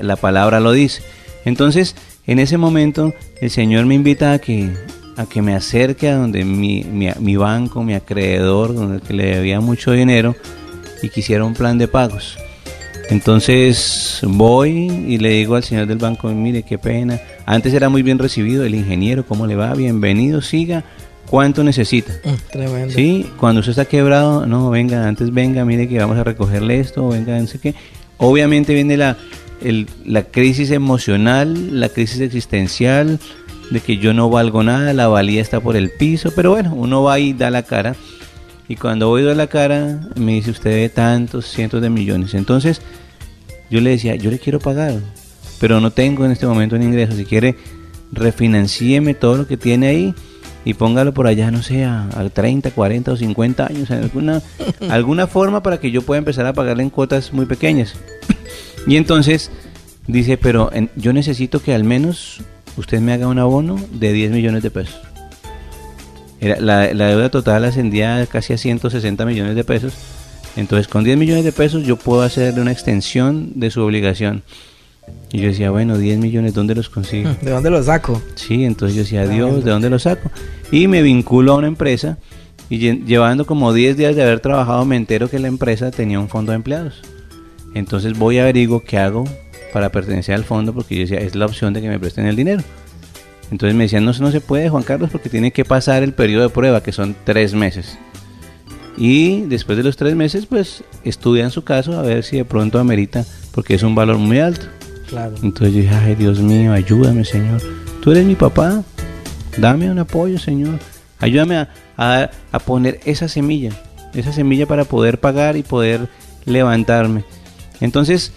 la 0.00 0.16
palabra 0.16 0.58
lo 0.58 0.72
dice. 0.72 1.02
Entonces, 1.44 1.94
en 2.26 2.40
ese 2.40 2.58
momento, 2.58 3.14
el 3.40 3.50
Señor 3.50 3.86
me 3.86 3.94
invita 3.94 4.32
a 4.32 4.38
que, 4.40 4.72
a 5.16 5.26
que 5.26 5.40
me 5.40 5.54
acerque 5.54 6.08
a 6.08 6.16
donde 6.16 6.44
mi, 6.44 6.82
mi, 6.82 7.08
mi 7.20 7.36
banco, 7.36 7.84
mi 7.84 7.94
acreedor, 7.94 8.74
donde 8.74 9.14
le 9.14 9.36
debía 9.36 9.60
mucho 9.60 9.92
dinero, 9.92 10.34
y 11.02 11.08
quisiera 11.08 11.44
un 11.44 11.54
plan 11.54 11.78
de 11.78 11.88
pagos. 11.88 12.36
Entonces 13.10 14.20
voy 14.22 14.70
y 15.08 15.18
le 15.18 15.30
digo 15.30 15.54
al 15.56 15.64
señor 15.64 15.86
del 15.86 15.98
banco, 15.98 16.28
mire 16.28 16.62
qué 16.62 16.78
pena, 16.78 17.20
antes 17.46 17.72
era 17.72 17.88
muy 17.88 18.02
bien 18.02 18.18
recibido 18.18 18.64
el 18.64 18.74
ingeniero, 18.74 19.24
¿cómo 19.26 19.46
le 19.46 19.56
va? 19.56 19.72
Bienvenido, 19.74 20.42
siga, 20.42 20.84
¿cuánto 21.26 21.64
necesita? 21.64 22.12
Mm, 22.24 22.50
tremendo. 22.52 22.94
Sí, 22.94 23.26
cuando 23.38 23.60
usted 23.60 23.70
está 23.70 23.86
quebrado, 23.86 24.46
no, 24.46 24.68
venga, 24.70 25.08
antes 25.08 25.32
venga, 25.32 25.64
mire 25.64 25.88
que 25.88 25.98
vamos 25.98 26.18
a 26.18 26.24
recogerle 26.24 26.80
esto, 26.80 27.08
venga, 27.08 27.38
no 27.38 27.46
sé 27.46 27.58
qué. 27.58 27.74
Obviamente 28.18 28.74
viene 28.74 28.96
la, 28.98 29.16
el- 29.62 29.88
la 30.04 30.24
crisis 30.24 30.70
emocional, 30.70 31.80
la 31.80 31.88
crisis 31.88 32.20
existencial, 32.20 33.18
de 33.70 33.80
que 33.80 33.96
yo 33.98 34.12
no 34.14 34.28
valgo 34.30 34.62
nada, 34.62 34.92
la 34.92 35.08
valía 35.08 35.40
está 35.40 35.60
por 35.60 35.76
el 35.76 35.90
piso, 35.90 36.32
pero 36.36 36.50
bueno, 36.50 36.74
uno 36.74 37.02
va 37.02 37.18
y 37.18 37.32
da 37.32 37.50
la 37.50 37.62
cara. 37.62 37.94
Y 38.68 38.76
cuando 38.76 39.08
voy 39.08 39.26
a 39.28 39.34
la 39.34 39.46
cara, 39.46 40.00
me 40.16 40.32
dice 40.32 40.50
usted 40.50 40.70
de 40.70 40.88
tantos 40.90 41.46
cientos 41.46 41.80
de 41.80 41.88
millones. 41.90 42.34
Entonces, 42.34 42.82
yo 43.70 43.80
le 43.80 43.90
decía, 43.90 44.14
yo 44.16 44.30
le 44.30 44.38
quiero 44.38 44.58
pagar, 44.58 44.94
pero 45.58 45.80
no 45.80 45.90
tengo 45.90 46.24
en 46.26 46.32
este 46.32 46.46
momento 46.46 46.76
un 46.76 46.82
ingreso. 46.82 47.16
Si 47.16 47.24
quiere, 47.24 47.56
refinancieme 48.12 49.14
todo 49.14 49.36
lo 49.36 49.46
que 49.46 49.56
tiene 49.56 49.86
ahí 49.88 50.14
y 50.64 50.74
póngalo 50.74 51.14
por 51.14 51.26
allá, 51.26 51.50
no 51.50 51.62
sé, 51.62 51.84
a, 51.84 52.08
a 52.14 52.28
30, 52.28 52.70
40 52.72 53.12
o 53.12 53.16
50 53.16 53.66
años, 53.66 53.90
en 53.90 54.02
alguna, 54.02 54.42
alguna 54.90 55.26
forma 55.26 55.62
para 55.62 55.78
que 55.80 55.90
yo 55.90 56.02
pueda 56.02 56.18
empezar 56.18 56.44
a 56.46 56.52
pagarle 56.52 56.82
en 56.82 56.90
cuotas 56.90 57.32
muy 57.32 57.46
pequeñas. 57.46 57.94
Y 58.86 58.96
entonces 58.96 59.50
dice, 60.06 60.36
pero 60.36 60.70
en- 60.74 60.90
yo 60.96 61.12
necesito 61.14 61.62
que 61.62 61.74
al 61.74 61.84
menos 61.84 62.40
usted 62.76 63.00
me 63.00 63.12
haga 63.14 63.28
un 63.28 63.38
abono 63.38 63.76
de 63.92 64.12
10 64.12 64.30
millones 64.32 64.62
de 64.62 64.70
pesos. 64.70 65.00
Era- 66.40 66.60
la, 66.60 66.92
la 66.94 67.06
deuda 67.08 67.30
total 67.30 67.64
ascendía 67.64 68.26
casi 68.30 68.52
a 68.52 68.58
160 68.58 69.24
millones 69.26 69.54
de 69.56 69.64
pesos. 69.64 69.92
Entonces, 70.56 70.88
con 70.88 71.04
10 71.04 71.16
millones 71.18 71.44
de 71.44 71.52
pesos 71.52 71.84
yo 71.84 71.96
puedo 71.96 72.22
hacerle 72.22 72.60
una 72.60 72.72
extensión 72.72 73.52
de 73.54 73.70
su 73.70 73.82
obligación. 73.82 74.42
Y 75.32 75.40
yo 75.40 75.48
decía, 75.48 75.70
bueno, 75.70 75.96
10 75.98 76.18
millones, 76.18 76.54
¿dónde 76.54 76.74
los 76.74 76.88
consigo? 76.90 77.30
¿De 77.42 77.50
dónde 77.50 77.70
lo 77.70 77.82
saco? 77.82 78.20
Sí, 78.34 78.64
entonces 78.64 78.96
yo 78.96 79.02
decía, 79.02 79.22
Dios, 79.22 79.36
Tremendo. 79.46 79.64
¿de 79.64 79.70
dónde 79.70 79.90
lo 79.90 79.98
saco? 79.98 80.30
Y 80.72 80.86
me 80.88 81.02
vinculo 81.02 81.52
a 81.52 81.56
una 81.56 81.66
empresa 81.68 82.18
y 82.68 82.78
lle- 82.78 83.04
llevando 83.04 83.46
como 83.46 83.72
10 83.72 83.96
días 83.96 84.16
de 84.16 84.22
haber 84.22 84.40
trabajado 84.40 84.84
me 84.84 84.96
entero 84.96 85.30
que 85.30 85.38
la 85.38 85.48
empresa 85.48 85.90
tenía 85.90 86.18
un 86.20 86.28
fondo 86.28 86.52
de 86.52 86.56
empleados. 86.56 87.00
Entonces 87.74 88.18
voy 88.18 88.38
a 88.38 88.42
averiguo 88.42 88.82
qué 88.84 88.98
hago 88.98 89.24
para 89.72 89.90
pertenecer 89.90 90.34
al 90.34 90.44
fondo 90.44 90.72
porque 90.74 90.94
yo 90.96 91.00
decía, 91.02 91.18
es 91.18 91.34
la 91.34 91.46
opción 91.46 91.72
de 91.72 91.80
que 91.82 91.88
me 91.88 91.98
presten 91.98 92.26
el 92.26 92.36
dinero. 92.36 92.62
Entonces 93.50 93.74
me 93.74 93.84
decían, 93.84 94.04
no, 94.04 94.12
no 94.12 94.30
se 94.30 94.40
puede, 94.40 94.68
Juan 94.68 94.82
Carlos, 94.82 95.10
porque 95.10 95.28
tiene 95.30 95.52
que 95.52 95.64
pasar 95.64 96.02
el 96.02 96.12
periodo 96.12 96.42
de 96.44 96.50
prueba, 96.50 96.82
que 96.82 96.92
son 96.92 97.16
tres 97.24 97.54
meses. 97.54 97.96
Y 98.96 99.42
después 99.42 99.78
de 99.78 99.84
los 99.84 99.96
tres 99.96 100.16
meses, 100.16 100.46
pues 100.46 100.82
estudian 101.04 101.50
su 101.50 101.62
caso 101.64 101.98
a 101.98 102.02
ver 102.02 102.24
si 102.24 102.36
de 102.36 102.44
pronto 102.44 102.78
amerita, 102.78 103.24
porque 103.52 103.74
es 103.74 103.82
un 103.82 103.94
valor 103.94 104.18
muy 104.18 104.38
alto. 104.40 104.66
Claro. 105.08 105.34
Entonces 105.42 105.74
yo 105.74 105.80
dije, 105.82 105.94
ay 105.94 106.14
Dios 106.16 106.40
mío, 106.40 106.72
ayúdame 106.72 107.24
Señor. 107.24 107.62
Tú 108.02 108.10
eres 108.10 108.24
mi 108.26 108.34
papá, 108.34 108.82
dame 109.56 109.90
un 109.90 109.98
apoyo 109.98 110.38
Señor. 110.38 110.78
Ayúdame 111.20 111.56
a, 111.56 111.68
a- 111.96 112.30
a 112.52 112.58
poner 112.58 113.00
esa 113.04 113.28
semilla, 113.28 113.70
esa 114.14 114.32
semilla 114.32 114.66
para 114.66 114.84
poder 114.84 115.18
pagar 115.20 115.56
y 115.56 115.62
poder 115.62 116.08
levantarme. 116.44 117.24
Entonces 117.80 118.32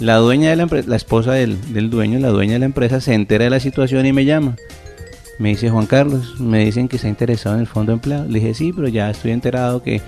la 0.00 0.16
dueña 0.16 0.50
de 0.50 0.56
la 0.56 0.62
empresa, 0.64 0.88
la 0.88 0.96
esposa 0.96 1.32
del, 1.32 1.72
del 1.72 1.90
dueño, 1.90 2.18
la 2.18 2.28
dueña 2.28 2.54
de 2.54 2.58
la 2.60 2.66
empresa, 2.66 3.00
se 3.00 3.14
entera 3.14 3.44
de 3.44 3.50
la 3.50 3.60
situación 3.60 4.06
y 4.06 4.12
me 4.12 4.24
llama. 4.24 4.56
Me 5.38 5.50
dice 5.50 5.70
Juan 5.70 5.86
Carlos, 5.86 6.40
me 6.40 6.64
dicen 6.64 6.88
que 6.88 6.96
está 6.96 7.08
interesado 7.08 7.54
en 7.54 7.60
el 7.60 7.66
fondo 7.68 7.92
de 7.92 7.94
empleo. 7.94 8.24
Le 8.24 8.40
dije, 8.40 8.54
sí, 8.54 8.72
pero 8.72 8.88
ya 8.88 9.08
estoy 9.10 9.30
enterado 9.30 9.82
que 9.82 10.00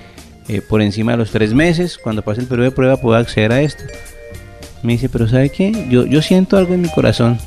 eh, 0.48 0.60
por 0.60 0.82
encima 0.82 1.12
de 1.12 1.18
los 1.18 1.30
tres 1.30 1.54
meses, 1.54 1.98
cuando 1.98 2.22
pase 2.22 2.40
el 2.40 2.48
periodo 2.48 2.70
de 2.70 2.74
prueba, 2.74 2.96
puedo 2.96 3.16
acceder 3.16 3.52
a 3.52 3.62
esto. 3.62 3.84
Me 4.82 4.94
dice, 4.94 5.08
pero 5.08 5.28
¿sabe 5.28 5.50
qué? 5.50 5.86
Yo, 5.88 6.06
yo 6.06 6.22
siento 6.22 6.56
algo 6.56 6.74
en 6.74 6.82
mi 6.82 6.88
corazón. 6.88 7.38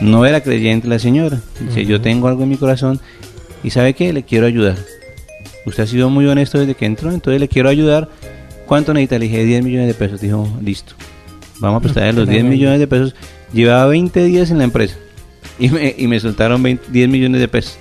No 0.00 0.26
era 0.26 0.42
creyente 0.42 0.86
la 0.86 0.98
señora. 0.98 1.40
Dice, 1.60 1.86
yo 1.86 2.00
tengo 2.00 2.28
algo 2.28 2.42
en 2.42 2.50
mi 2.50 2.56
corazón 2.56 3.00
y 3.62 3.70
¿sabe 3.70 3.94
qué? 3.94 4.12
Le 4.12 4.24
quiero 4.24 4.46
ayudar. 4.46 4.76
Usted 5.64 5.84
ha 5.84 5.86
sido 5.86 6.10
muy 6.10 6.26
honesto 6.26 6.58
desde 6.58 6.74
que 6.74 6.84
entró, 6.84 7.10
entonces 7.10 7.40
le 7.40 7.48
quiero 7.48 7.70
ayudar. 7.70 8.10
¿Cuánto 8.66 8.92
necesita? 8.92 9.18
Le 9.18 9.26
dije 9.26 9.44
10 9.44 9.64
millones 9.64 9.86
de 9.88 9.94
pesos. 9.94 10.20
Dijo, 10.20 10.46
listo. 10.60 10.94
Vamos 11.60 11.78
a 11.78 11.82
prestarle 11.82 12.12
los 12.12 12.28
10 12.28 12.44
millones 12.44 12.80
de 12.80 12.86
pesos. 12.86 13.14
Llevaba 13.52 13.86
20 13.86 14.24
días 14.24 14.50
en 14.50 14.58
la 14.58 14.64
empresa 14.64 14.96
y 15.58 15.68
me, 15.68 15.94
y 15.96 16.06
me 16.08 16.18
soltaron 16.18 16.62
20 16.62 16.90
10 16.90 17.08
millones 17.08 17.40
de 17.40 17.48
pesos. 17.48 17.78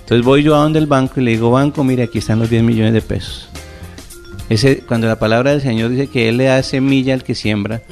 Entonces 0.00 0.24
voy 0.24 0.42
yo 0.42 0.54
a 0.56 0.58
donde 0.58 0.78
el 0.78 0.86
banco 0.86 1.20
y 1.20 1.24
le 1.24 1.32
digo, 1.32 1.50
banco, 1.50 1.84
mire, 1.84 2.04
aquí 2.04 2.18
están 2.18 2.38
los 2.38 2.50
10 2.50 2.62
millones 2.62 2.94
de 2.94 3.02
pesos. 3.02 3.48
Ese, 4.48 4.78
cuando 4.78 5.06
la 5.06 5.18
palabra 5.18 5.50
del 5.50 5.60
Señor 5.60 5.90
dice 5.90 6.06
que 6.06 6.30
Él 6.30 6.38
le 6.38 6.44
da 6.44 6.62
semilla 6.62 7.12
al 7.12 7.22
que 7.22 7.34
siembra, 7.34 7.82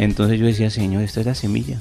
entonces 0.00 0.40
yo 0.40 0.46
decía, 0.46 0.70
Señor, 0.70 1.02
esta 1.02 1.20
es 1.20 1.26
la 1.26 1.34
semilla. 1.34 1.78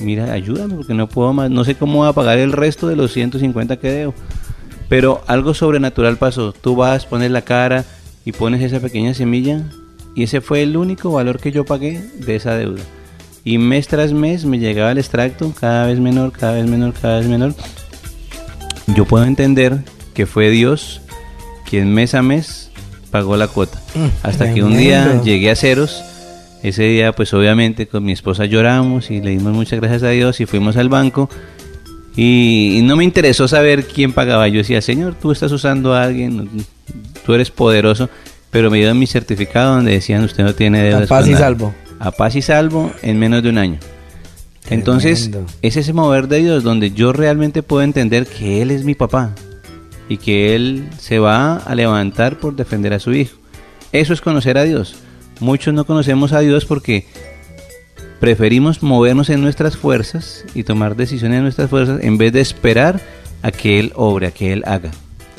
Mira, 0.00 0.32
ayúdame 0.32 0.74
porque 0.74 0.94
no 0.94 1.08
puedo 1.08 1.32
más, 1.32 1.50
no 1.50 1.62
sé 1.64 1.76
cómo 1.76 1.98
voy 1.98 2.08
a 2.08 2.12
pagar 2.12 2.38
el 2.38 2.52
resto 2.52 2.88
de 2.88 2.96
los 2.96 3.12
150 3.12 3.76
que 3.76 3.90
debo. 3.90 4.14
Pero 4.88 5.22
algo 5.28 5.54
sobrenatural 5.54 6.16
pasó. 6.16 6.52
Tú 6.52 6.74
vas, 6.74 7.06
pones 7.06 7.30
la 7.30 7.42
cara 7.42 7.84
y 8.24 8.32
pones 8.32 8.60
esa 8.62 8.80
pequeña 8.80 9.14
semilla 9.14 9.62
y 10.14 10.24
ese 10.24 10.40
fue 10.40 10.62
el 10.62 10.76
único 10.76 11.12
valor 11.12 11.38
que 11.38 11.52
yo 11.52 11.64
pagué 11.64 12.00
de 12.18 12.36
esa 12.36 12.54
deuda. 12.56 12.82
Y 13.44 13.58
mes 13.58 13.88
tras 13.88 14.12
mes 14.12 14.44
me 14.44 14.58
llegaba 14.58 14.92
el 14.92 14.98
extracto 14.98 15.52
cada 15.58 15.86
vez 15.86 15.98
menor, 15.98 16.32
cada 16.32 16.54
vez 16.54 16.66
menor, 16.66 16.92
cada 17.00 17.18
vez 17.20 17.28
menor. 17.28 17.54
Yo 18.94 19.04
puedo 19.04 19.24
entender 19.24 19.78
que 20.14 20.26
fue 20.26 20.50
Dios 20.50 21.00
quien 21.68 21.94
mes 21.94 22.14
a 22.14 22.22
mes 22.22 22.70
pagó 23.10 23.36
la 23.36 23.48
cuota. 23.48 23.80
Mm, 23.94 24.06
Hasta 24.26 24.52
que 24.52 24.62
un 24.62 24.76
día 24.76 25.22
llegué 25.22 25.50
a 25.50 25.56
ceros. 25.56 26.02
Ese 26.62 26.82
día, 26.82 27.12
pues 27.12 27.32
obviamente 27.32 27.86
con 27.86 28.04
mi 28.04 28.12
esposa 28.12 28.44
lloramos 28.44 29.10
y 29.10 29.20
le 29.20 29.30
dimos 29.30 29.54
muchas 29.54 29.80
gracias 29.80 30.02
a 30.02 30.10
Dios 30.10 30.40
y 30.40 30.46
fuimos 30.46 30.76
al 30.76 30.90
banco. 30.90 31.30
Y, 32.16 32.76
y 32.78 32.82
no 32.82 32.96
me 32.96 33.04
interesó 33.04 33.48
saber 33.48 33.86
quién 33.86 34.12
pagaba. 34.12 34.46
Yo 34.48 34.58
decía, 34.58 34.82
Señor, 34.82 35.14
tú 35.14 35.32
estás 35.32 35.52
usando 35.52 35.94
a 35.94 36.02
alguien, 36.02 36.50
tú 37.24 37.32
eres 37.32 37.50
poderoso. 37.50 38.10
Pero 38.50 38.70
me 38.70 38.78
dieron 38.78 38.98
mi 38.98 39.06
certificado 39.06 39.76
donde 39.76 39.92
decían, 39.92 40.24
usted 40.24 40.44
no 40.44 40.54
tiene 40.54 40.82
deudas. 40.82 41.04
A 41.10 41.14
paz 41.14 41.26
y 41.26 41.30
nadie". 41.30 41.44
salvo. 41.44 41.74
A 41.98 42.10
paz 42.10 42.34
y 42.34 42.42
salvo 42.42 42.92
en 43.02 43.18
menos 43.18 43.42
de 43.42 43.50
un 43.50 43.58
año. 43.58 43.78
Entonces, 44.68 45.30
es 45.62 45.76
ese 45.76 45.92
mover 45.92 46.28
de 46.28 46.38
Dios 46.38 46.62
donde 46.62 46.92
yo 46.92 47.12
realmente 47.12 47.62
puedo 47.62 47.82
entender 47.82 48.26
que 48.26 48.62
Él 48.62 48.70
es 48.70 48.84
mi 48.84 48.94
papá 48.94 49.34
y 50.08 50.16
que 50.16 50.54
Él 50.54 50.88
se 50.98 51.18
va 51.18 51.56
a 51.56 51.74
levantar 51.74 52.38
por 52.38 52.54
defender 52.54 52.92
a 52.92 53.00
su 53.00 53.12
hijo. 53.12 53.36
Eso 53.92 54.12
es 54.12 54.20
conocer 54.20 54.58
a 54.58 54.64
Dios. 54.64 54.94
Muchos 55.40 55.74
no 55.74 55.84
conocemos 55.84 56.32
a 56.32 56.40
Dios 56.40 56.66
porque 56.66 57.06
preferimos 58.20 58.82
movernos 58.82 59.30
en 59.30 59.40
nuestras 59.40 59.76
fuerzas 59.76 60.44
y 60.54 60.62
tomar 60.62 60.94
decisiones 60.94 61.38
en 61.38 61.42
nuestras 61.44 61.70
fuerzas 61.70 62.00
en 62.02 62.18
vez 62.18 62.32
de 62.32 62.40
esperar 62.40 63.00
a 63.42 63.50
que 63.50 63.80
Él 63.80 63.92
obre, 63.96 64.28
a 64.28 64.30
que 64.30 64.52
Él 64.52 64.62
haga. 64.66 64.90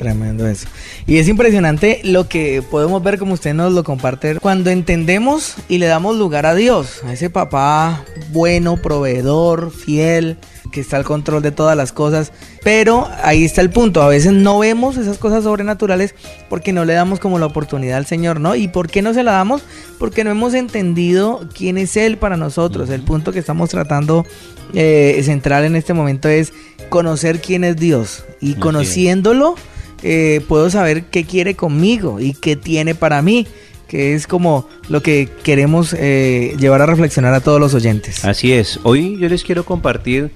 Tremendo 0.02 0.48
eso. 0.48 0.66
Y 1.06 1.18
es 1.18 1.28
impresionante 1.28 2.00
lo 2.02 2.28
que 2.28 2.60
podemos 2.60 3.00
ver 3.04 3.20
como 3.20 3.34
usted 3.34 3.54
nos 3.54 3.72
lo 3.72 3.84
comparte 3.84 4.34
cuando 4.40 4.68
entendemos 4.70 5.54
y 5.68 5.78
le 5.78 5.86
damos 5.86 6.16
lugar 6.16 6.44
a 6.44 6.56
Dios, 6.56 7.04
a 7.04 7.12
ese 7.12 7.30
papá 7.30 8.04
bueno, 8.32 8.78
proveedor, 8.78 9.70
fiel, 9.70 10.38
que 10.72 10.80
está 10.80 10.96
al 10.96 11.04
control 11.04 11.40
de 11.40 11.52
todas 11.52 11.76
las 11.76 11.92
cosas. 11.92 12.32
Pero 12.64 13.08
ahí 13.22 13.44
está 13.44 13.60
el 13.60 13.70
punto, 13.70 14.02
a 14.02 14.08
veces 14.08 14.32
no 14.32 14.58
vemos 14.58 14.96
esas 14.96 15.18
cosas 15.18 15.44
sobrenaturales 15.44 16.16
porque 16.48 16.72
no 16.72 16.84
le 16.84 16.94
damos 16.94 17.20
como 17.20 17.38
la 17.38 17.46
oportunidad 17.46 17.98
al 17.98 18.06
Señor, 18.06 18.40
¿no? 18.40 18.56
¿Y 18.56 18.66
por 18.66 18.90
qué 18.90 19.02
no 19.02 19.14
se 19.14 19.22
la 19.22 19.30
damos? 19.30 19.62
Porque 20.00 20.24
no 20.24 20.32
hemos 20.32 20.52
entendido 20.54 21.48
quién 21.56 21.78
es 21.78 21.96
Él 21.96 22.16
para 22.16 22.36
nosotros. 22.36 22.90
El 22.90 23.02
punto 23.02 23.30
que 23.30 23.38
estamos 23.38 23.70
tratando 23.70 24.26
eh, 24.74 25.22
central 25.24 25.62
en 25.62 25.76
este 25.76 25.94
momento 25.94 26.28
es 26.28 26.52
conocer 26.88 27.40
quién 27.40 27.62
es 27.62 27.76
Dios. 27.76 28.24
Y 28.40 28.54
conociéndolo, 28.54 29.54
eh, 30.02 30.40
puedo 30.48 30.70
saber 30.70 31.04
qué 31.04 31.24
quiere 31.24 31.54
conmigo 31.54 32.20
y 32.20 32.34
qué 32.34 32.56
tiene 32.56 32.94
para 32.94 33.22
mí, 33.22 33.46
que 33.88 34.14
es 34.14 34.26
como 34.26 34.68
lo 34.88 35.02
que 35.02 35.28
queremos 35.42 35.94
eh, 35.98 36.56
llevar 36.58 36.82
a 36.82 36.86
reflexionar 36.86 37.34
a 37.34 37.40
todos 37.40 37.60
los 37.60 37.74
oyentes. 37.74 38.24
Así 38.24 38.52
es. 38.52 38.80
Hoy 38.82 39.18
yo 39.18 39.28
les 39.28 39.44
quiero 39.44 39.64
compartir 39.64 40.30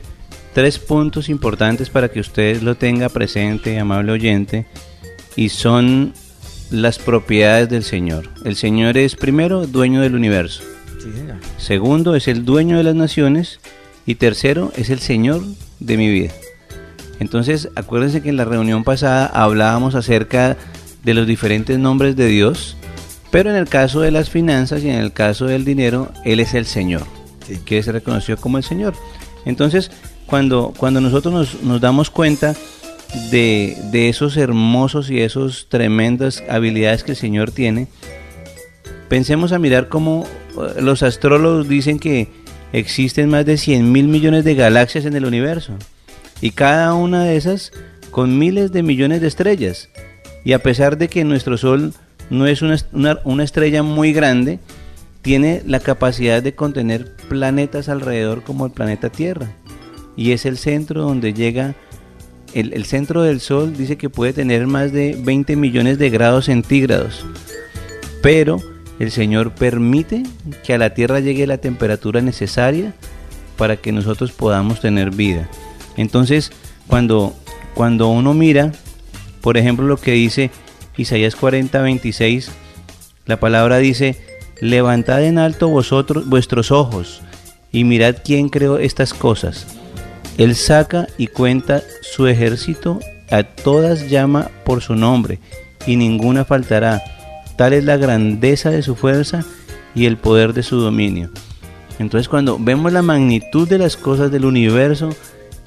tres 0.54 0.78
puntos 0.78 1.28
importantes 1.28 1.90
para 1.90 2.08
que 2.08 2.20
usted 2.20 2.62
lo 2.62 2.76
tenga 2.76 3.08
presente, 3.08 3.78
amable 3.78 4.12
oyente, 4.12 4.66
y 5.34 5.48
son 5.50 6.14
las 6.70 6.98
propiedades 6.98 7.68
del 7.68 7.84
Señor. 7.84 8.30
El 8.44 8.56
Señor 8.56 8.96
es 8.96 9.16
primero 9.16 9.66
dueño 9.66 10.00
del 10.00 10.14
universo. 10.14 10.62
Sí. 10.98 11.08
Segundo, 11.58 12.14
es 12.16 12.28
el 12.28 12.44
dueño 12.44 12.76
de 12.76 12.84
las 12.84 12.94
naciones. 12.94 13.60
Y 14.06 14.14
tercero, 14.14 14.72
es 14.76 14.90
el 14.90 15.00
Señor 15.00 15.42
de 15.80 15.96
mi 15.96 16.08
vida. 16.08 16.32
Entonces, 17.20 17.70
acuérdense 17.74 18.22
que 18.22 18.28
en 18.28 18.36
la 18.36 18.44
reunión 18.44 18.84
pasada 18.84 19.26
hablábamos 19.26 19.94
acerca 19.94 20.56
de 21.02 21.14
los 21.14 21.26
diferentes 21.26 21.78
nombres 21.78 22.16
de 22.16 22.26
Dios, 22.26 22.76
pero 23.30 23.50
en 23.50 23.56
el 23.56 23.68
caso 23.68 24.00
de 24.00 24.10
las 24.10 24.30
finanzas 24.30 24.82
y 24.82 24.88
en 24.88 24.96
el 24.96 25.12
caso 25.12 25.46
del 25.46 25.64
dinero, 25.64 26.12
Él 26.24 26.40
es 26.40 26.54
el 26.54 26.66
Señor, 26.66 27.02
Sí. 27.46 27.58
que 27.64 27.78
es 27.78 27.86
reconocido 27.86 28.38
como 28.38 28.58
el 28.58 28.64
Señor. 28.64 28.94
Entonces, 29.44 29.90
cuando, 30.26 30.74
cuando 30.76 31.00
nosotros 31.00 31.32
nos, 31.32 31.62
nos 31.62 31.80
damos 31.80 32.10
cuenta 32.10 32.54
de, 33.30 33.76
de 33.92 34.08
esos 34.08 34.36
hermosos 34.36 35.10
y 35.10 35.20
esos 35.20 35.68
tremendas 35.68 36.42
habilidades 36.48 37.04
que 37.04 37.12
el 37.12 37.16
Señor 37.16 37.52
tiene, 37.52 37.86
pensemos 39.08 39.52
a 39.52 39.58
mirar 39.58 39.88
cómo 39.88 40.26
eh, 40.58 40.80
los 40.82 41.02
astrólogos 41.04 41.68
dicen 41.68 42.00
que 42.00 42.28
existen 42.72 43.28
más 43.28 43.46
de 43.46 43.56
100 43.56 43.90
mil 43.92 44.08
millones 44.08 44.44
de 44.44 44.56
galaxias 44.56 45.04
en 45.04 45.14
el 45.14 45.24
universo 45.24 45.72
y 46.40 46.50
cada 46.50 46.94
una 46.94 47.24
de 47.24 47.36
esas 47.36 47.72
con 48.10 48.38
miles 48.38 48.72
de 48.72 48.82
millones 48.82 49.20
de 49.20 49.28
estrellas. 49.28 49.88
Y 50.44 50.52
a 50.52 50.60
pesar 50.60 50.96
de 50.96 51.08
que 51.08 51.24
nuestro 51.24 51.56
Sol 51.56 51.92
no 52.30 52.46
es 52.46 52.62
una, 52.62 52.78
una- 53.24 53.44
estrella 53.44 53.82
muy 53.82 54.12
grande, 54.12 54.58
tiene 55.22 55.62
la 55.66 55.80
capacidad 55.80 56.42
de 56.42 56.54
contener 56.54 57.14
planetas 57.28 57.88
alrededor 57.88 58.42
como 58.42 58.66
el 58.66 58.72
planeta 58.72 59.10
Tierra. 59.10 59.48
Y 60.16 60.32
es 60.32 60.46
el 60.46 60.56
centro 60.56 61.02
donde 61.02 61.34
llega, 61.34 61.74
el, 62.54 62.72
el 62.74 62.84
centro 62.84 63.22
del 63.22 63.40
Sol 63.40 63.76
dice 63.76 63.96
que 63.98 64.08
puede 64.08 64.32
tener 64.32 64.66
más 64.66 64.92
de 64.92 65.18
20 65.20 65.56
millones 65.56 65.98
de 65.98 66.10
grados 66.10 66.46
centígrados. 66.46 67.24
Pero 68.22 68.60
el 68.98 69.10
Señor 69.10 69.52
permite 69.52 70.22
que 70.64 70.74
a 70.74 70.78
la 70.78 70.94
Tierra 70.94 71.20
llegue 71.20 71.46
la 71.46 71.58
temperatura 71.58 72.22
necesaria 72.22 72.94
para 73.58 73.76
que 73.76 73.92
nosotros 73.92 74.32
podamos 74.32 74.80
tener 74.80 75.10
vida. 75.10 75.48
Entonces, 75.96 76.52
cuando, 76.86 77.34
cuando 77.74 78.08
uno 78.08 78.34
mira, 78.34 78.72
por 79.40 79.56
ejemplo, 79.56 79.86
lo 79.86 79.96
que 79.96 80.12
dice 80.12 80.50
Isaías 80.96 81.36
40, 81.36 81.80
26, 81.80 82.50
la 83.26 83.40
palabra 83.40 83.78
dice, 83.78 84.16
levantad 84.60 85.24
en 85.24 85.38
alto 85.38 85.68
vosotros 85.68 86.28
vuestros 86.28 86.70
ojos 86.70 87.22
y 87.72 87.84
mirad 87.84 88.16
quién 88.24 88.48
creó 88.48 88.78
estas 88.78 89.12
cosas. 89.12 89.66
Él 90.38 90.54
saca 90.54 91.06
y 91.18 91.28
cuenta 91.28 91.82
su 92.02 92.26
ejército, 92.26 93.00
a 93.30 93.42
todas 93.42 94.08
llama 94.08 94.50
por 94.64 94.82
su 94.82 94.94
nombre, 94.94 95.40
y 95.86 95.96
ninguna 95.96 96.44
faltará. 96.44 97.02
Tal 97.56 97.72
es 97.72 97.84
la 97.84 97.96
grandeza 97.96 98.70
de 98.70 98.82
su 98.82 98.96
fuerza 98.96 99.44
y 99.94 100.06
el 100.06 100.18
poder 100.18 100.52
de 100.52 100.62
su 100.62 100.76
dominio. 100.76 101.30
Entonces 101.98 102.28
cuando 102.28 102.58
vemos 102.58 102.92
la 102.92 103.02
magnitud 103.02 103.66
de 103.66 103.78
las 103.78 103.96
cosas 103.96 104.30
del 104.30 104.44
universo, 104.44 105.10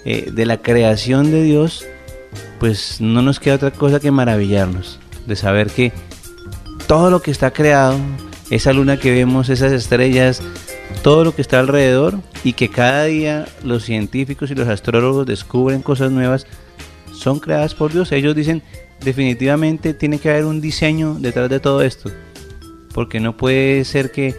eh, 0.05 0.31
de 0.31 0.45
la 0.45 0.57
creación 0.57 1.31
de 1.31 1.43
Dios, 1.43 1.85
pues 2.59 3.01
no 3.01 3.21
nos 3.21 3.39
queda 3.39 3.55
otra 3.55 3.71
cosa 3.71 3.99
que 3.99 4.11
maravillarnos 4.11 4.99
de 5.25 5.35
saber 5.35 5.69
que 5.69 5.93
todo 6.87 7.09
lo 7.09 7.21
que 7.21 7.31
está 7.31 7.51
creado, 7.51 7.97
esa 8.49 8.73
luna 8.73 8.97
que 8.97 9.11
vemos, 9.11 9.49
esas 9.49 9.71
estrellas, 9.71 10.41
todo 11.03 11.23
lo 11.23 11.35
que 11.35 11.41
está 11.41 11.59
alrededor 11.59 12.19
y 12.43 12.53
que 12.53 12.69
cada 12.69 13.05
día 13.05 13.45
los 13.63 13.83
científicos 13.83 14.51
y 14.51 14.55
los 14.55 14.67
astrólogos 14.67 15.25
descubren 15.27 15.81
cosas 15.81 16.11
nuevas, 16.11 16.47
son 17.13 17.39
creadas 17.39 17.75
por 17.75 17.93
Dios. 17.93 18.11
Ellos 18.11 18.35
dicen, 18.35 18.63
definitivamente 19.01 19.93
tiene 19.93 20.19
que 20.19 20.29
haber 20.29 20.45
un 20.45 20.61
diseño 20.61 21.15
detrás 21.19 21.49
de 21.49 21.59
todo 21.59 21.81
esto, 21.81 22.09
porque 22.93 23.19
no 23.19 23.37
puede 23.37 23.85
ser 23.85 24.11
que 24.11 24.35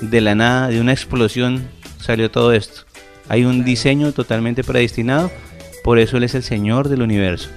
de 0.00 0.20
la 0.20 0.34
nada, 0.34 0.68
de 0.68 0.80
una 0.80 0.92
explosión, 0.92 1.68
salió 2.00 2.30
todo 2.30 2.52
esto. 2.52 2.82
Hay 3.28 3.44
un 3.44 3.64
diseño 3.64 4.12
totalmente 4.12 4.64
predestinado, 4.64 5.30
por 5.82 5.98
eso 5.98 6.16
Él 6.16 6.24
es 6.24 6.34
el 6.34 6.42
Señor 6.42 6.88
del 6.88 7.02
universo. 7.02 7.50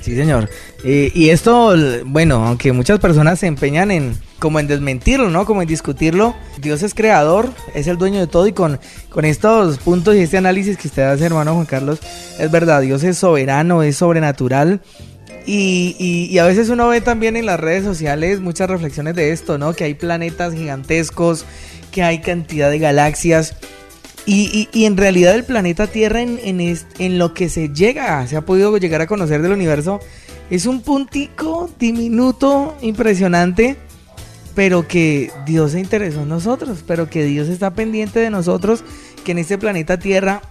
Sí, 0.00 0.14
señor. 0.14 0.48
Eh, 0.84 1.10
y 1.14 1.30
esto, 1.30 1.74
bueno, 2.04 2.46
aunque 2.46 2.72
muchas 2.72 3.00
personas 3.00 3.40
se 3.40 3.48
empeñan 3.48 3.90
en 3.90 4.16
como 4.38 4.60
en 4.60 4.68
desmentirlo, 4.68 5.30
¿no? 5.30 5.44
Como 5.46 5.62
en 5.62 5.68
discutirlo. 5.68 6.36
Dios 6.58 6.84
es 6.84 6.94
creador, 6.94 7.50
es 7.74 7.88
el 7.88 7.98
dueño 7.98 8.20
de 8.20 8.28
todo 8.28 8.46
y 8.46 8.52
con, 8.52 8.78
con 9.08 9.24
estos 9.24 9.78
puntos 9.78 10.14
y 10.14 10.20
este 10.20 10.36
análisis 10.36 10.76
que 10.76 10.86
usted 10.86 11.02
hace, 11.02 11.24
hermano 11.24 11.54
Juan 11.54 11.66
Carlos, 11.66 11.98
es 12.38 12.50
verdad, 12.50 12.82
Dios 12.82 13.02
es 13.02 13.18
soberano, 13.18 13.82
es 13.82 13.96
sobrenatural. 13.96 14.80
Y, 15.44 15.96
y, 15.98 16.38
a 16.38 16.44
veces 16.44 16.68
uno 16.68 16.88
ve 16.88 17.00
también 17.00 17.36
en 17.36 17.46
las 17.46 17.58
redes 17.58 17.84
sociales 17.84 18.40
muchas 18.40 18.68
reflexiones 18.68 19.14
de 19.14 19.32
esto, 19.32 19.58
¿no? 19.58 19.74
Que 19.74 19.84
hay 19.84 19.94
planetas 19.94 20.54
gigantescos, 20.54 21.44
que 21.92 22.02
hay 22.02 22.20
cantidad 22.20 22.68
de 22.68 22.78
galaxias. 22.78 23.54
Y, 24.28 24.68
y, 24.72 24.86
en 24.86 24.96
realidad 24.96 25.36
el 25.36 25.44
planeta 25.44 25.86
Tierra 25.86 26.20
en, 26.20 26.40
en, 26.42 26.78
en, 26.98 27.18
lo 27.18 27.32
que 27.32 27.48
se 27.48 27.68
llega, 27.68 28.26
se 28.26 28.36
ha 28.36 28.40
podido 28.40 28.76
llegar 28.76 29.00
a 29.00 29.06
conocer 29.06 29.40
del 29.40 29.52
universo, 29.52 30.00
es 30.50 30.66
un 30.66 30.80
puntico 30.80 31.70
diminuto, 31.78 32.76
impresionante, 32.82 33.76
pero 34.56 34.88
que 34.88 35.30
Dios 35.44 35.72
se 35.72 35.80
interesó 35.80 36.22
en 36.22 36.28
nosotros, 36.28 36.82
pero 36.84 37.08
que 37.08 37.24
Dios 37.24 37.48
está 37.48 37.74
pendiente 37.74 38.18
de 38.18 38.30
nosotros, 38.30 38.82
que 39.24 39.30
en 39.32 39.38
este 39.38 39.58
planeta 39.58 39.98
Tierra 39.98 40.42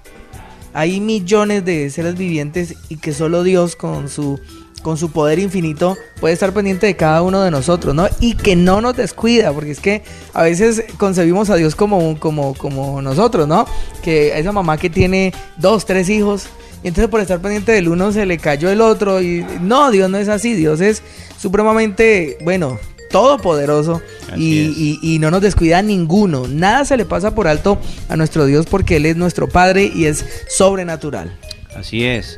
hay 0.74 1.00
millones 1.00 1.66
de 1.66 1.90
seres 1.90 2.18
vivientes 2.18 2.76
y 2.88 2.98
que 2.98 3.14
solo 3.14 3.44
Dios 3.44 3.76
con 3.76 4.08
su 4.10 4.40
con 4.86 4.98
su 4.98 5.10
poder 5.10 5.40
infinito 5.40 5.98
puede 6.20 6.36
estar 6.36 6.54
pendiente 6.54 6.86
de 6.86 6.96
cada 6.96 7.24
uno 7.24 7.42
de 7.42 7.50
nosotros, 7.50 7.96
¿no? 7.96 8.08
Y 8.20 8.36
que 8.36 8.56
no 8.56 8.82
nos 8.82 8.96
descuida, 8.96 9.52
porque 9.52 9.72
es 9.72 9.80
que 9.80 10.04
a 10.32 10.44
veces 10.44 10.84
concebimos 10.98 11.50
a 11.50 11.56
Dios 11.56 11.76
como, 11.76 12.20
como, 12.20 12.54
como 12.54 13.02
nosotros, 13.02 13.48
¿no? 13.48 13.66
Que 14.04 14.38
esa 14.38 14.52
mamá 14.52 14.78
que 14.78 14.92
tiene 14.92 15.34
dos, 15.58 15.88
tres 15.88 16.08
hijos, 16.08 16.46
y 16.84 16.90
entonces 16.90 17.10
por 17.10 17.20
estar 17.20 17.42
pendiente 17.42 17.72
del 17.72 17.88
uno 17.88 18.12
se 18.12 18.28
le 18.28 18.38
cayó 18.38 18.70
el 18.70 18.80
otro, 18.80 19.24
y 19.24 19.44
no, 19.60 19.90
Dios 19.90 20.08
no 20.08 20.20
es 20.20 20.30
así, 20.30 20.54
Dios 20.54 20.82
es 20.82 21.02
supremamente, 21.36 22.38
bueno, 22.44 22.78
todopoderoso 23.10 24.04
y, 24.38 25.00
y, 25.02 25.18
no 25.18 25.32
nos 25.32 25.42
descuida 25.42 25.82
ninguno. 25.82 26.48
Nada 26.48 26.86
se 26.86 26.96
le 26.96 27.06
pasa 27.06 27.34
por 27.34 27.48
alto 27.48 27.80
a 28.08 28.16
nuestro 28.18 28.46
Dios 28.46 28.68
porque 28.68 28.98
Él 28.98 29.08
es 29.08 29.16
nuestro 29.16 29.50
Padre 29.50 29.92
y 29.92 30.06
es 30.06 30.24
sobrenatural. 30.48 31.36
Así 31.76 32.06
es. 32.06 32.38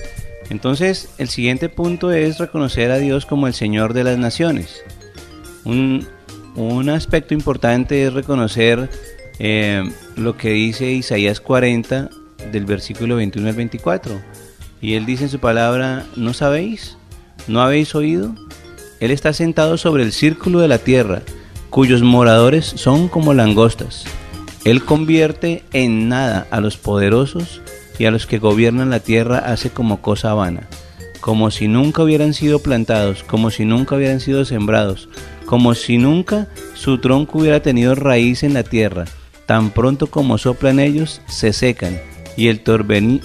Entonces, 0.49 1.09
el 1.17 1.29
siguiente 1.29 1.69
punto 1.69 2.11
es 2.11 2.37
reconocer 2.37 2.91
a 2.91 2.97
Dios 2.97 3.25
como 3.25 3.47
el 3.47 3.53
Señor 3.53 3.93
de 3.93 4.03
las 4.03 4.17
naciones. 4.17 4.81
Un, 5.65 6.07
aspecto 6.89 7.33
importante 7.33 8.05
es 8.05 8.13
reconocer 8.13 8.89
eh, 9.39 9.83
lo 10.15 10.37
que 10.37 10.51
dice 10.51 10.91
Isaías 10.91 11.41
40 11.41 12.09
del 12.51 12.65
versículo 12.65 13.17
21 13.17 13.49
al 13.49 13.55
24. 13.55 14.21
Y 14.81 14.93
él 14.93 15.05
dice 15.05 15.25
en 15.25 15.29
su 15.29 15.39
palabra, 15.39 16.05
¿no 16.15 16.33
sabéis? 16.33 16.97
¿No 17.47 17.61
habéis 17.61 17.93
oído? 17.95 18.33
Él 18.99 19.11
está 19.11 19.33
sentado 19.33 19.77
sobre 19.77 20.03
el 20.03 20.11
círculo 20.11 20.59
de 20.59 20.67
la 20.67 20.79
tierra, 20.79 21.21
cuyos 21.69 22.01
moradores 22.01 22.65
son 22.65 23.09
como 23.09 23.33
langostas. 23.33 24.05
Él 24.63 24.83
convierte 24.83 25.63
en 25.73 26.09
nada 26.09 26.47
a 26.51 26.61
los 26.61 26.77
poderosos 26.77 27.61
y 27.99 28.05
a 28.05 28.11
los 28.11 28.25
que 28.25 28.39
gobiernan 28.39 28.89
la 28.89 28.99
tierra 28.99 29.39
hace 29.39 29.69
como 29.69 30.01
cosa 30.01 30.33
vana, 30.33 30.67
como 31.19 31.51
si 31.51 31.67
nunca 31.67 32.03
hubieran 32.03 32.33
sido 32.33 32.59
plantados, 32.59 33.23
como 33.23 33.51
si 33.51 33.65
nunca 33.65 33.95
hubieran 33.95 34.19
sido 34.19 34.45
sembrados, 34.45 35.09
como 35.45 35.73
si 35.73 35.97
nunca 35.97 36.47
su 36.73 36.99
tronco 36.99 37.39
hubiera 37.39 37.61
tenido 37.61 37.95
raíz 37.95 38.43
en 38.43 38.53
la 38.53 38.63
tierra. 38.63 39.05
Tan 39.45 39.71
pronto 39.71 40.07
como 40.07 40.37
soplan 40.37 40.79
ellos, 40.79 41.21
se 41.27 41.53
secan, 41.53 41.99
y 42.35 42.49
el, 42.49 42.61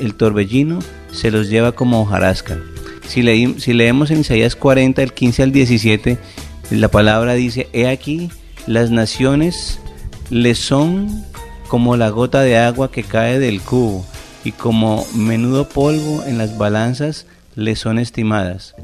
el 0.00 0.14
torbellino 0.14 0.78
se 1.12 1.30
los 1.30 1.48
lleva 1.48 1.72
como 1.72 2.00
hojarasca. 2.00 2.58
Si, 3.06 3.22
leemos 3.22 4.10
en 4.10 4.20
Isaías 4.20 4.56
40, 4.56 5.02
el 5.02 5.12
15 5.12 5.42
al 5.42 5.52
17, 5.52 6.18
la 6.70 6.88
palabra 6.88 7.34
dice, 7.34 7.68
he 7.72 7.88
aquí, 7.88 8.30
las 8.66 8.90
naciones 8.90 9.80
le 10.30 10.54
son 10.54 11.24
como 11.68 11.96
la 11.96 12.08
gota 12.08 12.40
de 12.40 12.56
agua 12.56 12.90
que 12.90 13.02
cae 13.02 13.38
del 13.38 13.60
cubo, 13.60 14.06
y 14.44 14.52
como 14.52 15.06
menudo 15.14 15.68
polvo 15.68 16.24
en 16.24 16.38
las 16.38 16.58
balanzas 16.58 17.26
le 17.54 17.76
son 17.76 17.98
estimadas. 17.98 18.74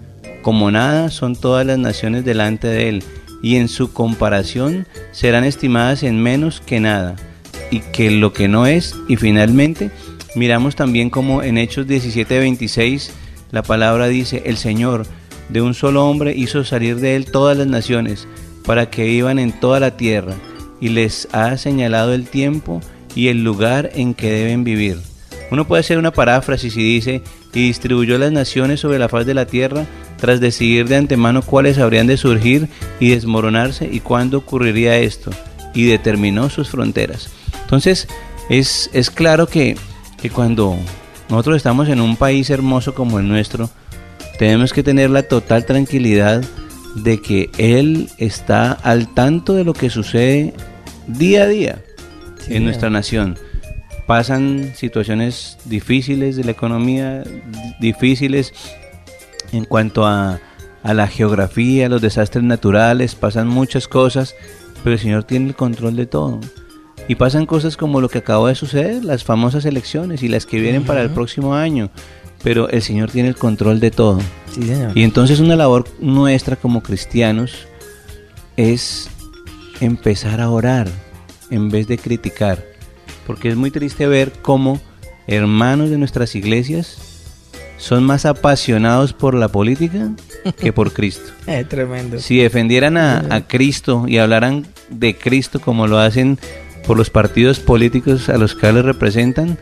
Como 0.42 0.70
nada 0.70 1.10
son 1.10 1.36
todas 1.36 1.66
las 1.66 1.78
naciones 1.78 2.24
delante 2.24 2.68
de 2.68 2.88
él, 2.88 3.04
y 3.42 3.56
en 3.56 3.68
su 3.68 3.92
comparación 3.92 4.86
serán 5.12 5.44
estimadas 5.44 6.02
en 6.02 6.22
menos 6.22 6.60
que 6.60 6.80
nada, 6.80 7.16
y 7.70 7.80
que 7.80 8.10
lo 8.10 8.32
que 8.32 8.48
no 8.48 8.66
es, 8.66 8.94
y 9.08 9.16
finalmente 9.16 9.90
miramos 10.34 10.76
también 10.76 11.10
como 11.10 11.42
en 11.42 11.58
Hechos 11.58 11.86
17:26 11.86 13.10
la 13.50 13.62
palabra 13.62 14.08
dice, 14.08 14.42
el 14.44 14.56
Señor 14.56 15.06
de 15.48 15.62
un 15.62 15.74
solo 15.74 16.06
hombre 16.06 16.36
hizo 16.36 16.64
salir 16.64 16.96
de 16.96 17.16
él 17.16 17.30
todas 17.30 17.56
las 17.56 17.66
naciones, 17.66 18.26
para 18.64 18.90
que 18.90 19.04
vivan 19.04 19.38
en 19.38 19.52
toda 19.52 19.80
la 19.80 19.96
tierra, 19.96 20.34
y 20.80 20.90
les 20.90 21.26
ha 21.32 21.56
señalado 21.56 22.12
el 22.12 22.28
tiempo 22.28 22.80
y 23.14 23.28
el 23.28 23.42
lugar 23.42 23.90
en 23.94 24.12
que 24.14 24.30
deben 24.30 24.64
vivir. 24.64 24.98
Uno 25.50 25.66
puede 25.66 25.80
hacer 25.80 25.98
una 25.98 26.12
paráfrasis 26.12 26.76
y 26.76 26.82
dice, 26.82 27.22
y 27.54 27.68
distribuyó 27.68 28.18
las 28.18 28.32
naciones 28.32 28.80
sobre 28.80 28.98
la 28.98 29.08
faz 29.08 29.24
de 29.24 29.34
la 29.34 29.46
tierra, 29.46 29.86
tras 30.16 30.40
decidir 30.40 30.88
de 30.88 30.96
antemano 30.96 31.42
cuáles 31.42 31.78
habrían 31.78 32.06
de 32.06 32.16
surgir 32.16 32.68
y 33.00 33.10
desmoronarse 33.10 33.88
y 33.90 34.00
cuándo 34.00 34.38
ocurriría 34.38 34.98
esto, 34.98 35.30
y 35.74 35.86
determinó 35.86 36.50
sus 36.50 36.68
fronteras. 36.68 37.30
Entonces, 37.62 38.08
es, 38.50 38.90
es 38.92 39.10
claro 39.10 39.46
que, 39.46 39.76
que 40.20 40.28
cuando 40.28 40.76
nosotros 41.30 41.56
estamos 41.56 41.88
en 41.88 42.00
un 42.00 42.16
país 42.16 42.50
hermoso 42.50 42.94
como 42.94 43.18
el 43.18 43.28
nuestro, 43.28 43.70
tenemos 44.38 44.72
que 44.72 44.82
tener 44.82 45.10
la 45.10 45.22
total 45.22 45.64
tranquilidad 45.64 46.44
de 46.94 47.20
que 47.20 47.50
Él 47.58 48.10
está 48.18 48.72
al 48.72 49.12
tanto 49.14 49.54
de 49.54 49.64
lo 49.64 49.72
que 49.72 49.90
sucede 49.90 50.54
día 51.06 51.44
a 51.44 51.46
día 51.46 51.82
en 52.48 52.64
nuestra 52.64 52.90
nación 52.90 53.36
pasan 54.08 54.72
situaciones 54.74 55.58
difíciles 55.66 56.34
de 56.34 56.44
la 56.44 56.52
economía, 56.52 57.22
difíciles 57.78 58.54
en 59.52 59.66
cuanto 59.66 60.06
a, 60.06 60.40
a 60.82 60.94
la 60.94 61.08
geografía, 61.08 61.90
los 61.90 62.00
desastres 62.00 62.42
naturales, 62.42 63.14
pasan 63.14 63.48
muchas 63.48 63.86
cosas, 63.86 64.34
pero 64.82 64.94
el 64.94 64.98
Señor 64.98 65.24
tiene 65.24 65.48
el 65.48 65.54
control 65.54 65.94
de 65.94 66.06
todo. 66.06 66.40
Y 67.06 67.16
pasan 67.16 67.44
cosas 67.44 67.76
como 67.76 68.00
lo 68.00 68.08
que 68.08 68.16
acaba 68.16 68.48
de 68.48 68.54
suceder, 68.54 69.04
las 69.04 69.24
famosas 69.24 69.66
elecciones 69.66 70.22
y 70.22 70.28
las 70.28 70.46
que 70.46 70.58
vienen 70.58 70.84
para 70.84 71.02
el 71.02 71.10
próximo 71.10 71.54
año. 71.54 71.90
Pero 72.42 72.70
el 72.70 72.80
Señor 72.80 73.10
tiene 73.10 73.28
el 73.28 73.36
control 73.36 73.78
de 73.78 73.90
todo. 73.90 74.20
Y 74.94 75.02
entonces 75.02 75.38
una 75.40 75.54
labor 75.54 75.84
nuestra 76.00 76.56
como 76.56 76.82
cristianos 76.82 77.66
es 78.56 79.10
empezar 79.82 80.40
a 80.40 80.48
orar 80.48 80.88
en 81.50 81.68
vez 81.68 81.86
de 81.88 81.98
criticar. 81.98 82.77
Porque 83.28 83.50
es 83.50 83.56
muy 83.56 83.70
triste 83.70 84.06
ver 84.08 84.32
cómo 84.40 84.80
hermanos 85.26 85.90
de 85.90 85.98
nuestras 85.98 86.34
iglesias 86.34 86.96
son 87.76 88.02
más 88.02 88.24
apasionados 88.24 89.12
por 89.12 89.34
la 89.34 89.48
política 89.48 90.10
que 90.58 90.72
por 90.72 90.94
Cristo. 90.94 91.30
Es 91.46 91.68
tremendo. 91.68 92.18
Si 92.18 92.38
defendieran 92.38 92.96
a, 92.96 93.24
a 93.28 93.46
Cristo 93.46 94.06
y 94.08 94.16
hablaran 94.16 94.66
de 94.88 95.14
Cristo 95.14 95.60
como 95.60 95.86
lo 95.86 95.98
hacen 95.98 96.38
por 96.86 96.96
los 96.96 97.10
partidos 97.10 97.60
políticos 97.60 98.30
a 98.30 98.38
los 98.38 98.54
que 98.54 98.72
les 98.72 98.84
representan, 98.84 99.58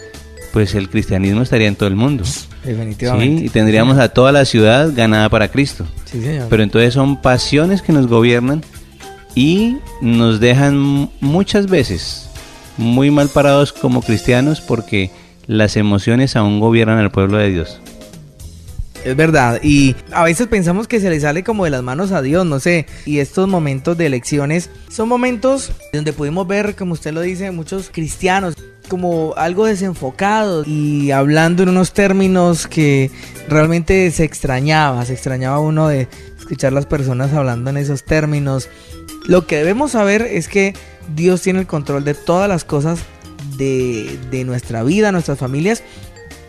pues 0.52 0.76
el 0.76 0.88
cristianismo 0.88 1.42
estaría 1.42 1.66
en 1.66 1.74
todo 1.74 1.88
el 1.88 1.96
mundo. 1.96 2.22
Definitivamente. 2.64 3.40
Sí, 3.40 3.46
y 3.46 3.48
tendríamos 3.48 3.98
a 3.98 4.10
toda 4.10 4.30
la 4.30 4.44
ciudad 4.44 4.92
ganada 4.94 5.28
para 5.28 5.48
Cristo. 5.48 5.84
Sí, 6.04 6.22
señor. 6.22 6.46
Pero 6.48 6.62
entonces 6.62 6.94
son 6.94 7.20
pasiones 7.20 7.82
que 7.82 7.92
nos 7.92 8.06
gobiernan 8.06 8.62
y 9.34 9.78
nos 10.00 10.38
dejan 10.38 11.10
muchas 11.20 11.66
veces 11.66 12.25
muy 12.76 13.10
mal 13.10 13.28
parados 13.28 13.72
como 13.72 14.02
cristianos 14.02 14.60
porque 14.60 15.10
las 15.46 15.76
emociones 15.76 16.36
aún 16.36 16.60
gobiernan 16.60 16.98
al 16.98 17.10
pueblo 17.10 17.38
de 17.38 17.50
Dios. 17.50 17.80
Es 19.04 19.14
verdad, 19.14 19.60
y 19.62 19.94
a 20.10 20.24
veces 20.24 20.48
pensamos 20.48 20.88
que 20.88 20.98
se 20.98 21.08
le 21.10 21.20
sale 21.20 21.44
como 21.44 21.62
de 21.62 21.70
las 21.70 21.82
manos 21.82 22.10
a 22.10 22.22
Dios, 22.22 22.44
no 22.44 22.58
sé, 22.58 22.86
y 23.04 23.20
estos 23.20 23.46
momentos 23.46 23.96
de 23.96 24.06
elecciones 24.06 24.68
son 24.88 25.08
momentos 25.08 25.70
donde 25.92 26.12
pudimos 26.12 26.48
ver, 26.48 26.74
como 26.74 26.94
usted 26.94 27.12
lo 27.12 27.20
dice, 27.20 27.52
muchos 27.52 27.88
cristianos 27.92 28.56
como 28.88 29.34
algo 29.36 29.66
desenfocados 29.66 30.66
y 30.66 31.10
hablando 31.10 31.62
en 31.62 31.68
unos 31.68 31.92
términos 31.92 32.66
que 32.66 33.10
realmente 33.48 34.10
se 34.10 34.24
extrañaba, 34.24 35.04
se 35.04 35.12
extrañaba 35.12 35.60
uno 35.60 35.88
de 35.88 36.08
escuchar 36.38 36.72
las 36.72 36.86
personas 36.86 37.32
hablando 37.32 37.70
en 37.70 37.76
esos 37.76 38.04
términos. 38.04 38.68
Lo 39.26 39.46
que 39.46 39.56
debemos 39.56 39.92
saber 39.92 40.22
es 40.22 40.48
que 40.48 40.74
Dios 41.14 41.42
tiene 41.42 41.60
el 41.60 41.66
control 41.66 42.04
de 42.04 42.14
todas 42.14 42.48
las 42.48 42.64
cosas 42.64 43.00
de, 43.56 44.18
de 44.30 44.44
nuestra 44.44 44.82
vida, 44.82 45.12
nuestras 45.12 45.38
familias 45.38 45.82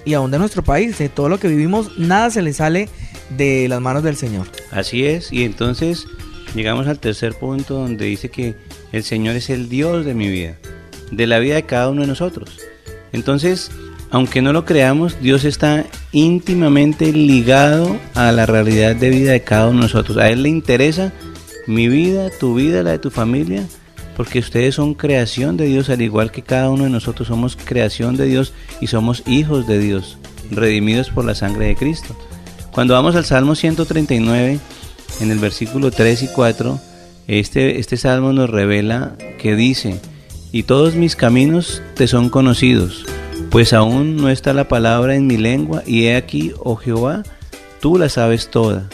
y 0.06 0.14
aún 0.14 0.32
de 0.32 0.40
nuestro 0.40 0.64
país, 0.64 0.98
de 0.98 1.10
todo 1.10 1.30
lo 1.30 1.40
que 1.40 1.48
vivimos, 1.48 1.98
nada 1.98 2.30
se 2.30 2.42
le 2.42 2.54
sale 2.54 2.90
de 3.36 3.68
las 3.68 3.82
manos 3.82 4.04
del 4.04 4.16
Señor. 4.16 4.48
Así 4.72 5.06
es, 5.06 5.32
y 5.34 5.44
entonces 5.44 6.08
llegamos 6.56 6.88
al 6.88 7.00
tercer 7.00 7.34
punto 7.34 7.76
donde 7.76 8.06
dice 8.06 8.30
que 8.30 8.56
el 8.92 9.04
Señor 9.04 9.36
es 9.36 9.50
el 9.50 9.68
Dios 9.70 10.06
de 10.06 10.14
mi 10.14 10.30
vida, 10.30 10.58
de 11.12 11.28
la 11.28 11.40
vida 11.40 11.56
de 11.56 11.64
cada 11.64 11.90
uno 11.90 12.02
de 12.02 12.08
nosotros. 12.08 12.58
Entonces, 13.12 13.70
aunque 14.10 14.42
no 14.42 14.54
lo 14.54 14.64
creamos, 14.64 15.20
Dios 15.22 15.44
está 15.44 15.86
íntimamente 16.12 17.12
ligado 17.12 17.98
a 18.14 18.32
la 18.32 18.46
realidad 18.46 18.96
de 18.96 19.10
vida 19.10 19.32
de 19.32 19.42
cada 19.42 19.68
uno 19.68 19.80
de 19.80 19.84
nosotros. 19.84 20.18
A 20.18 20.30
Él 20.30 20.44
le 20.44 20.50
interesa 20.50 21.12
mi 21.68 21.90
vida, 21.90 22.30
tu 22.40 22.56
vida, 22.56 22.84
la 22.84 22.92
de 22.92 23.00
tu 23.00 23.10
familia, 23.10 23.66
porque 24.18 24.40
ustedes 24.40 24.74
son 24.74 24.96
creación 24.96 25.58
de 25.58 25.68
Dios, 25.68 25.92
al 25.92 26.02
igual 26.02 26.32
que 26.32 26.42
cada 26.42 26.72
uno 26.72 26.86
de 26.86 26.90
nosotros 26.90 27.28
somos 27.28 27.56
creación 27.56 28.18
de 28.18 28.26
Dios 28.26 28.52
y 28.82 28.88
somos 28.88 29.22
hijos 29.28 29.68
de 29.68 29.78
Dios, 29.78 30.18
redimidos 30.50 31.12
por 31.12 31.24
la 31.24 31.36
sangre 31.36 31.68
de 31.68 31.76
Cristo. 31.76 32.18
Cuando 32.72 32.96
vamos 32.96 33.16
al 33.16 33.26
Salmo 33.26 33.54
139, 33.54 34.60
en 35.22 35.32
el 35.32 35.38
versículo 35.38 35.92
3 35.92 36.24
y 36.24 36.28
4, 36.30 36.80
este, 37.28 37.80
este 37.80 37.96
salmo 37.96 38.34
nos 38.34 38.50
revela 38.50 39.16
que 39.38 39.56
dice, 39.56 40.02
y 40.52 40.64
todos 40.64 40.96
mis 40.96 41.16
caminos 41.16 41.84
te 41.94 42.08
son 42.08 42.30
conocidos, 42.30 43.06
pues 43.52 43.72
aún 43.72 44.18
no 44.18 44.32
está 44.32 44.52
la 44.54 44.68
palabra 44.68 45.16
en 45.16 45.28
mi 45.28 45.38
lengua, 45.38 45.84
y 45.86 46.06
he 46.06 46.16
aquí, 46.16 46.54
oh 46.58 46.76
Jehová, 46.76 47.22
tú 47.82 48.00
la 48.00 48.10
sabes 48.10 48.50
toda. 48.50 48.90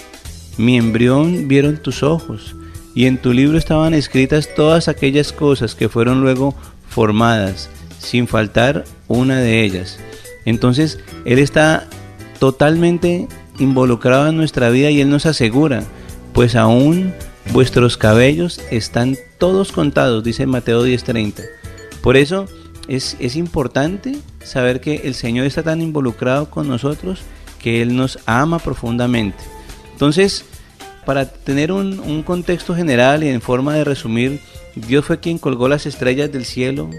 Mi 0.57 0.75
embrión 0.75 1.47
vieron 1.47 1.77
tus 1.77 2.03
ojos, 2.03 2.57
y 2.95 3.05
en 3.05 3.17
tu 3.17 3.33
libro 3.33 3.57
estaban 3.57 3.93
escritas 3.93 4.49
todas 4.55 4.87
aquellas 4.87 5.31
cosas 5.31 5.75
que 5.75 5.89
fueron 5.89 6.21
luego 6.21 6.55
formadas, 6.87 7.69
sin 7.99 8.27
faltar 8.27 8.85
una 9.07 9.39
de 9.39 9.63
ellas. 9.63 9.99
Entonces, 10.45 10.99
Él 11.25 11.39
está 11.39 11.87
totalmente 12.39 13.27
involucrado 13.59 14.27
en 14.27 14.37
nuestra 14.37 14.69
vida 14.69 14.91
y 14.91 15.01
Él 15.01 15.09
nos 15.09 15.25
asegura, 15.25 15.83
pues 16.33 16.55
aún 16.55 17.13
vuestros 17.51 17.97
cabellos 17.97 18.61
están 18.71 19.17
todos 19.37 19.71
contados, 19.71 20.23
dice 20.23 20.45
Mateo 20.45 20.85
10:30. 20.85 21.43
Por 22.01 22.17
eso 22.17 22.47
es, 22.87 23.17
es 23.19 23.35
importante 23.35 24.17
saber 24.43 24.81
que 24.81 25.01
el 25.05 25.13
Señor 25.13 25.45
está 25.45 25.63
tan 25.63 25.81
involucrado 25.81 26.49
con 26.49 26.67
nosotros 26.67 27.21
que 27.59 27.81
Él 27.81 27.95
nos 27.95 28.19
ama 28.25 28.59
profundamente. 28.59 29.37
Entonces, 29.93 30.45
para 31.05 31.25
tener 31.25 31.71
un, 31.71 31.99
un, 31.99 32.23
contexto 32.23 32.75
general 32.75 33.23
y 33.23 33.29
en 33.29 33.41
forma 33.41 33.75
de 33.75 33.83
resumir, 33.83 34.39
Dios 34.75 35.05
fue 35.05 35.19
quien 35.19 35.37
colgó 35.37 35.67
las 35.67 35.85
estrellas 35.85 36.31
del 36.31 36.45
cielo, 36.45 36.89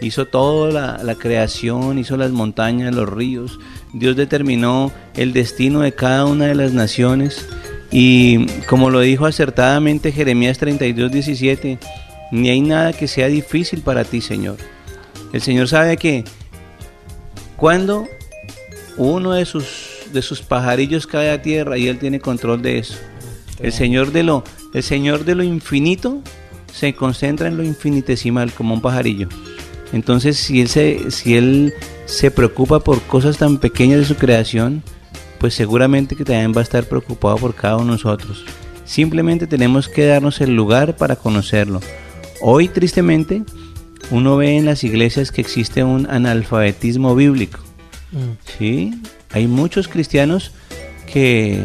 hizo 0.00 0.26
toda 0.26 0.70
la, 0.72 1.02
la, 1.02 1.14
creación, 1.14 1.98
hizo 1.98 2.16
las 2.16 2.30
montañas, 2.30 2.94
los 2.94 3.08
ríos. 3.08 3.58
Dios 3.92 4.16
determinó 4.16 4.92
el 5.14 5.32
destino 5.32 5.80
de 5.80 5.92
cada 5.92 6.24
una 6.26 6.46
de 6.46 6.54
las 6.54 6.72
naciones. 6.72 7.46
Y 7.90 8.46
como 8.66 8.90
lo 8.90 9.00
dijo 9.00 9.26
acertadamente 9.26 10.12
Jeremías 10.12 10.58
32, 10.58 11.10
17, 11.10 11.78
ni 12.30 12.50
hay 12.50 12.60
nada 12.60 12.92
que 12.92 13.08
sea 13.08 13.28
difícil 13.28 13.80
para 13.82 14.04
ti, 14.04 14.20
Señor. 14.20 14.56
El 15.32 15.40
Señor 15.42 15.68
sabe 15.68 15.96
que 15.96 16.24
cuando 17.56 18.06
uno 18.96 19.32
de 19.32 19.44
sus, 19.44 20.00
de 20.12 20.22
sus 20.22 20.42
pajarillos 20.42 21.06
cae 21.06 21.30
a 21.30 21.42
tierra 21.42 21.78
y 21.78 21.88
Él 21.88 21.98
tiene 21.98 22.20
control 22.20 22.62
de 22.62 22.78
eso. 22.78 22.94
El 23.60 23.72
Señor 23.72 24.12
de 24.12 24.22
lo, 24.22 24.44
el 24.74 24.82
Señor 24.82 25.24
de 25.24 25.34
lo 25.34 25.42
infinito 25.42 26.22
se 26.72 26.94
concentra 26.94 27.48
en 27.48 27.56
lo 27.56 27.64
infinitesimal 27.64 28.52
como 28.52 28.74
un 28.74 28.80
pajarillo. 28.80 29.28
Entonces, 29.92 30.36
si 30.36 30.60
él 30.60 30.68
se, 30.68 31.10
si 31.10 31.36
él 31.36 31.74
se 32.06 32.30
preocupa 32.30 32.80
por 32.80 33.00
cosas 33.02 33.38
tan 33.38 33.58
pequeñas 33.58 34.00
de 34.00 34.04
su 34.04 34.16
creación, 34.16 34.82
pues 35.38 35.54
seguramente 35.54 36.14
que 36.16 36.24
también 36.24 36.52
va 36.54 36.60
a 36.60 36.64
estar 36.64 36.84
preocupado 36.84 37.36
por 37.36 37.54
cada 37.54 37.76
uno 37.76 37.86
de 37.86 37.90
nosotros. 37.92 38.44
Simplemente 38.84 39.46
tenemos 39.46 39.88
que 39.88 40.06
darnos 40.06 40.40
el 40.40 40.54
lugar 40.54 40.96
para 40.96 41.16
conocerlo. 41.16 41.80
Hoy, 42.40 42.68
tristemente, 42.68 43.42
uno 44.10 44.36
ve 44.36 44.56
en 44.56 44.64
las 44.64 44.84
iglesias 44.84 45.32
que 45.32 45.40
existe 45.40 45.84
un 45.84 46.08
analfabetismo 46.08 47.14
bíblico. 47.14 47.60
Mm. 48.12 48.56
¿Sí? 48.58 49.00
Hay 49.30 49.46
muchos 49.46 49.88
cristianos 49.88 50.52
que 51.12 51.62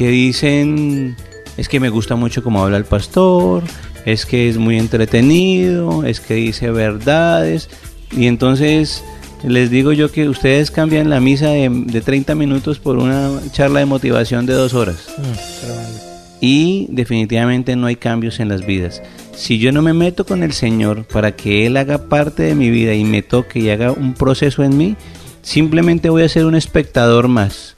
que 0.00 0.08
dicen, 0.08 1.14
es 1.58 1.68
que 1.68 1.78
me 1.78 1.90
gusta 1.90 2.16
mucho 2.16 2.42
cómo 2.42 2.64
habla 2.64 2.78
el 2.78 2.86
pastor, 2.86 3.62
es 4.06 4.24
que 4.24 4.48
es 4.48 4.56
muy 4.56 4.78
entretenido, 4.78 6.06
es 6.06 6.20
que 6.20 6.32
dice 6.32 6.70
verdades. 6.70 7.68
Y 8.10 8.26
entonces 8.26 9.04
les 9.44 9.68
digo 9.68 9.92
yo 9.92 10.10
que 10.10 10.26
ustedes 10.26 10.70
cambian 10.70 11.10
la 11.10 11.20
misa 11.20 11.48
de, 11.48 11.68
de 11.68 12.00
30 12.00 12.34
minutos 12.34 12.78
por 12.78 12.96
una 12.96 13.30
charla 13.52 13.80
de 13.80 13.84
motivación 13.84 14.46
de 14.46 14.54
dos 14.54 14.72
horas. 14.72 15.06
Mm, 15.18 16.40
y 16.40 16.86
definitivamente 16.88 17.76
no 17.76 17.86
hay 17.86 17.96
cambios 17.96 18.40
en 18.40 18.48
las 18.48 18.64
vidas. 18.64 19.02
Si 19.36 19.58
yo 19.58 19.70
no 19.70 19.82
me 19.82 19.92
meto 19.92 20.24
con 20.24 20.42
el 20.42 20.54
Señor 20.54 21.04
para 21.04 21.36
que 21.36 21.66
Él 21.66 21.76
haga 21.76 22.08
parte 22.08 22.44
de 22.44 22.54
mi 22.54 22.70
vida 22.70 22.94
y 22.94 23.04
me 23.04 23.20
toque 23.20 23.58
y 23.58 23.68
haga 23.68 23.92
un 23.92 24.14
proceso 24.14 24.64
en 24.64 24.78
mí, 24.78 24.96
simplemente 25.42 26.08
voy 26.08 26.22
a 26.22 26.28
ser 26.30 26.46
un 26.46 26.54
espectador 26.54 27.28
más. 27.28 27.74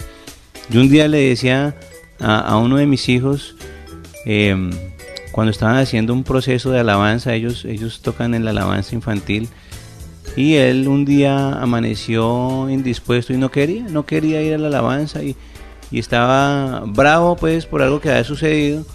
Yo 0.70 0.80
un 0.80 0.88
día 0.88 1.08
le 1.08 1.18
decía 1.18 1.74
a, 2.22 2.56
uno 2.56 2.76
de 2.76 2.86
mis 2.86 3.08
hijos, 3.08 3.56
eh, 4.26 4.70
cuando 5.32 5.50
estaban 5.50 5.76
haciendo 5.76 6.12
un 6.12 6.24
proceso 6.24 6.70
de 6.70 6.80
alabanza, 6.80 7.34
ellos, 7.34 7.64
ellos 7.64 8.00
tocan 8.00 8.34
en 8.34 8.44
la 8.44 8.50
alabanza 8.50 8.94
infantil, 8.94 9.48
y 10.36 10.54
él 10.54 10.88
un 10.88 11.04
día 11.04 11.52
amaneció 11.60 12.70
indispuesto 12.70 13.32
y 13.32 13.36
no 13.36 13.50
quería, 13.50 13.84
no 13.88 14.06
quería 14.06 14.40
ir 14.42 14.54
a 14.54 14.58
la 14.58 14.68
alabanza 14.68 15.22
y, 15.22 15.36
y 15.90 15.98
estaba 15.98 16.84
bravo 16.86 17.36
pues 17.36 17.66
por 17.66 17.82
algo 17.82 18.00
que 18.00 18.08
había 18.10 18.24
sucedido. 18.24 18.86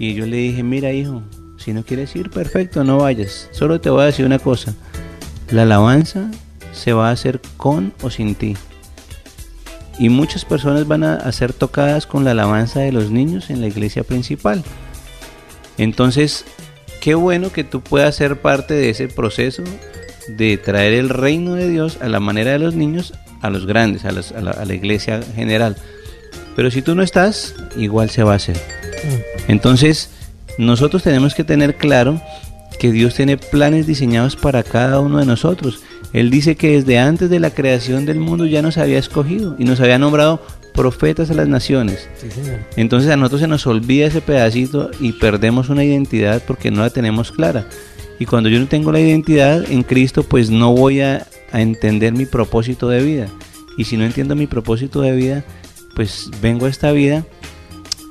Y 0.00 0.14
yo 0.14 0.26
le 0.26 0.38
dije, 0.38 0.64
mira 0.64 0.92
hijo, 0.92 1.22
si 1.56 1.72
no 1.72 1.84
quieres 1.84 2.16
ir, 2.16 2.30
perfecto, 2.30 2.82
no 2.82 2.98
vayas. 2.98 3.48
Solo 3.52 3.80
te 3.80 3.90
voy 3.90 4.02
a 4.02 4.06
decir 4.06 4.26
una 4.26 4.40
cosa, 4.40 4.74
la 5.50 5.62
alabanza 5.62 6.28
se 6.72 6.92
va 6.92 7.10
a 7.10 7.12
hacer 7.12 7.40
con 7.56 7.92
o 8.02 8.10
sin 8.10 8.34
ti 8.34 8.56
y 9.98 10.08
muchas 10.08 10.44
personas 10.44 10.86
van 10.86 11.04
a, 11.04 11.30
ser 11.32 11.52
tocadas 11.52 12.06
con 12.06 12.24
la 12.24 12.32
alabanza 12.32 12.80
de 12.80 12.92
los 12.92 13.10
niños 13.10 13.50
en 13.50 13.60
la 13.60 13.66
iglesia 13.66 14.04
principal. 14.04 14.62
Entonces, 15.78 16.44
qué 17.00 17.14
bueno 17.14 17.52
que 17.52 17.64
tú 17.64 17.80
puedas 17.80 18.16
ser 18.16 18.40
parte 18.40 18.74
de 18.74 18.90
ese 18.90 19.08
proceso 19.08 19.62
de 20.28 20.56
traer 20.56 20.94
el 20.94 21.08
reino 21.08 21.54
de 21.54 21.68
Dios 21.68 21.98
a 22.00 22.08
la 22.08 22.20
manera 22.20 22.52
de 22.52 22.58
los 22.58 22.74
niños 22.74 23.14
a 23.40 23.50
los 23.50 23.66
grandes, 23.66 24.04
a, 24.04 24.12
los, 24.12 24.30
a, 24.32 24.40
la, 24.40 24.52
a 24.52 24.64
la, 24.64 24.74
iglesia 24.74 25.20
general. 25.34 25.76
Pero 26.54 26.70
si 26.70 26.80
tú 26.80 26.94
no 26.94 27.02
estás, 27.02 27.54
igual 27.76 28.08
se 28.08 28.22
va 28.22 28.34
a 28.34 28.36
hacer. 28.36 28.56
Entonces, 29.48 30.10
nosotros 30.58 31.02
tenemos 31.02 31.34
que 31.34 31.42
tener 31.42 31.74
claro 31.74 32.20
que 32.78 32.92
Dios 32.92 33.14
tiene 33.14 33.36
planes 33.36 33.86
diseñados 33.86 34.36
para 34.36 34.62
cada 34.62 35.00
uno 35.00 35.18
de 35.18 35.26
nosotros 35.26 35.82
él 36.12 36.30
dice 36.30 36.56
que 36.56 36.72
desde 36.72 36.98
antes 36.98 37.30
de 37.30 37.40
la 37.40 37.50
creación 37.50 38.04
del 38.04 38.20
mundo 38.20 38.44
ya 38.46 38.62
nos 38.62 38.76
había 38.76 38.98
escogido 38.98 39.56
y 39.58 39.64
nos 39.64 39.80
había 39.80 39.98
nombrado 39.98 40.42
profetas 40.74 41.30
a 41.30 41.34
las 41.34 41.48
naciones. 41.48 42.08
Sí, 42.16 42.28
Entonces 42.76 43.10
a 43.10 43.16
nosotros 43.16 43.40
se 43.40 43.48
nos 43.48 43.66
olvida 43.66 44.06
ese 44.06 44.20
pedacito 44.20 44.90
y 45.00 45.12
perdemos 45.12 45.68
una 45.68 45.84
identidad 45.84 46.42
porque 46.46 46.70
no 46.70 46.82
la 46.82 46.90
tenemos 46.90 47.32
clara. 47.32 47.66
Y 48.18 48.26
cuando 48.26 48.48
yo 48.48 48.60
no 48.60 48.66
tengo 48.66 48.92
la 48.92 49.00
identidad 49.00 49.70
en 49.70 49.82
Cristo, 49.82 50.22
pues 50.22 50.50
no 50.50 50.72
voy 50.72 51.00
a, 51.00 51.26
a 51.50 51.60
entender 51.60 52.12
mi 52.12 52.26
propósito 52.26 52.88
de 52.88 53.02
vida. 53.02 53.28
Y 53.78 53.84
si 53.84 53.96
no 53.96 54.04
entiendo 54.04 54.36
mi 54.36 54.46
propósito 54.46 55.00
de 55.00 55.12
vida, 55.12 55.44
pues 55.94 56.30
vengo 56.40 56.66
a 56.66 56.68
esta 56.68 56.92
vida 56.92 57.24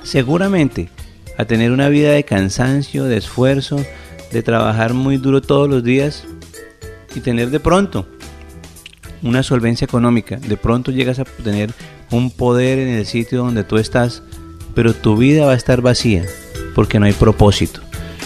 seguramente 0.04 0.90
a 1.38 1.46
tener 1.46 1.72
una 1.72 1.88
vida 1.90 2.12
de 2.12 2.24
cansancio, 2.24 3.06
de 3.06 3.18
esfuerzo, 3.18 3.84
de 4.32 4.44
trabajar 4.44 4.94
muy 4.94 5.18
duro 5.18 5.42
todos 5.42 5.70
los 5.70 5.84
días 5.84 6.26
y 7.16 7.20
tener 7.20 7.50
de 7.50 7.60
pronto 7.60 8.08
una 9.24 9.44
solvencia 9.44 9.86
económica. 9.86 10.38
De 10.38 10.58
pronto 10.58 10.92
llegas 10.92 11.20
a 11.20 11.26
tener 11.26 11.74
un 12.12 12.32
poder 12.32 12.80
en 12.80 12.90
el 12.90 13.06
sitio 13.06 13.40
donde 13.40 13.64
tú 13.64 13.78
estás, 13.78 14.24
pero 14.74 14.94
tu 14.94 15.18
vida 15.18 15.46
va 15.46 15.54
a 15.54 15.56
estar 15.56 15.82
vacía 15.82 16.26
porque 16.76 17.00
no 17.00 17.06
hay 17.06 17.14
propósito. 17.14 17.82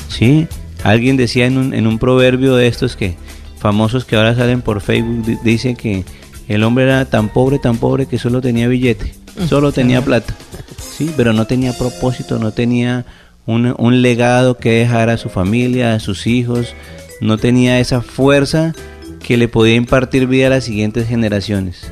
¿Sí? 0.09 0.47
Alguien 0.83 1.17
decía 1.17 1.45
en 1.45 1.57
un, 1.57 1.73
en 1.73 1.87
un 1.87 1.99
proverbio 1.99 2.55
de 2.55 2.67
estos 2.67 2.95
que 2.95 3.17
famosos 3.57 4.05
que 4.05 4.15
ahora 4.15 4.35
salen 4.35 4.61
por 4.61 4.81
Facebook, 4.81 5.39
dice 5.43 5.75
que 5.75 6.05
el 6.47 6.63
hombre 6.63 6.83
era 6.85 7.05
tan 7.05 7.29
pobre, 7.29 7.57
tan 7.57 7.77
pobre 7.77 8.05
que 8.05 8.19
solo 8.19 8.39
tenía 8.39 8.67
billete, 8.67 9.15
solo 9.49 9.71
tenía 9.71 10.03
plata, 10.03 10.35
¿sí? 10.79 11.11
pero 11.17 11.33
no 11.33 11.47
tenía 11.47 11.73
propósito, 11.73 12.37
no 12.37 12.51
tenía 12.51 13.05
un, 13.47 13.73
un 13.79 14.01
legado 14.03 14.57
que 14.57 14.71
dejar 14.71 15.09
a 15.09 15.17
su 15.17 15.29
familia, 15.29 15.95
a 15.95 15.99
sus 15.99 16.27
hijos, 16.27 16.75
no 17.21 17.37
tenía 17.37 17.79
esa 17.79 18.01
fuerza 18.01 18.73
que 19.25 19.37
le 19.37 19.47
podía 19.47 19.75
impartir 19.75 20.27
vida 20.27 20.47
a 20.47 20.51
las 20.51 20.65
siguientes 20.65 21.07
generaciones. 21.07 21.89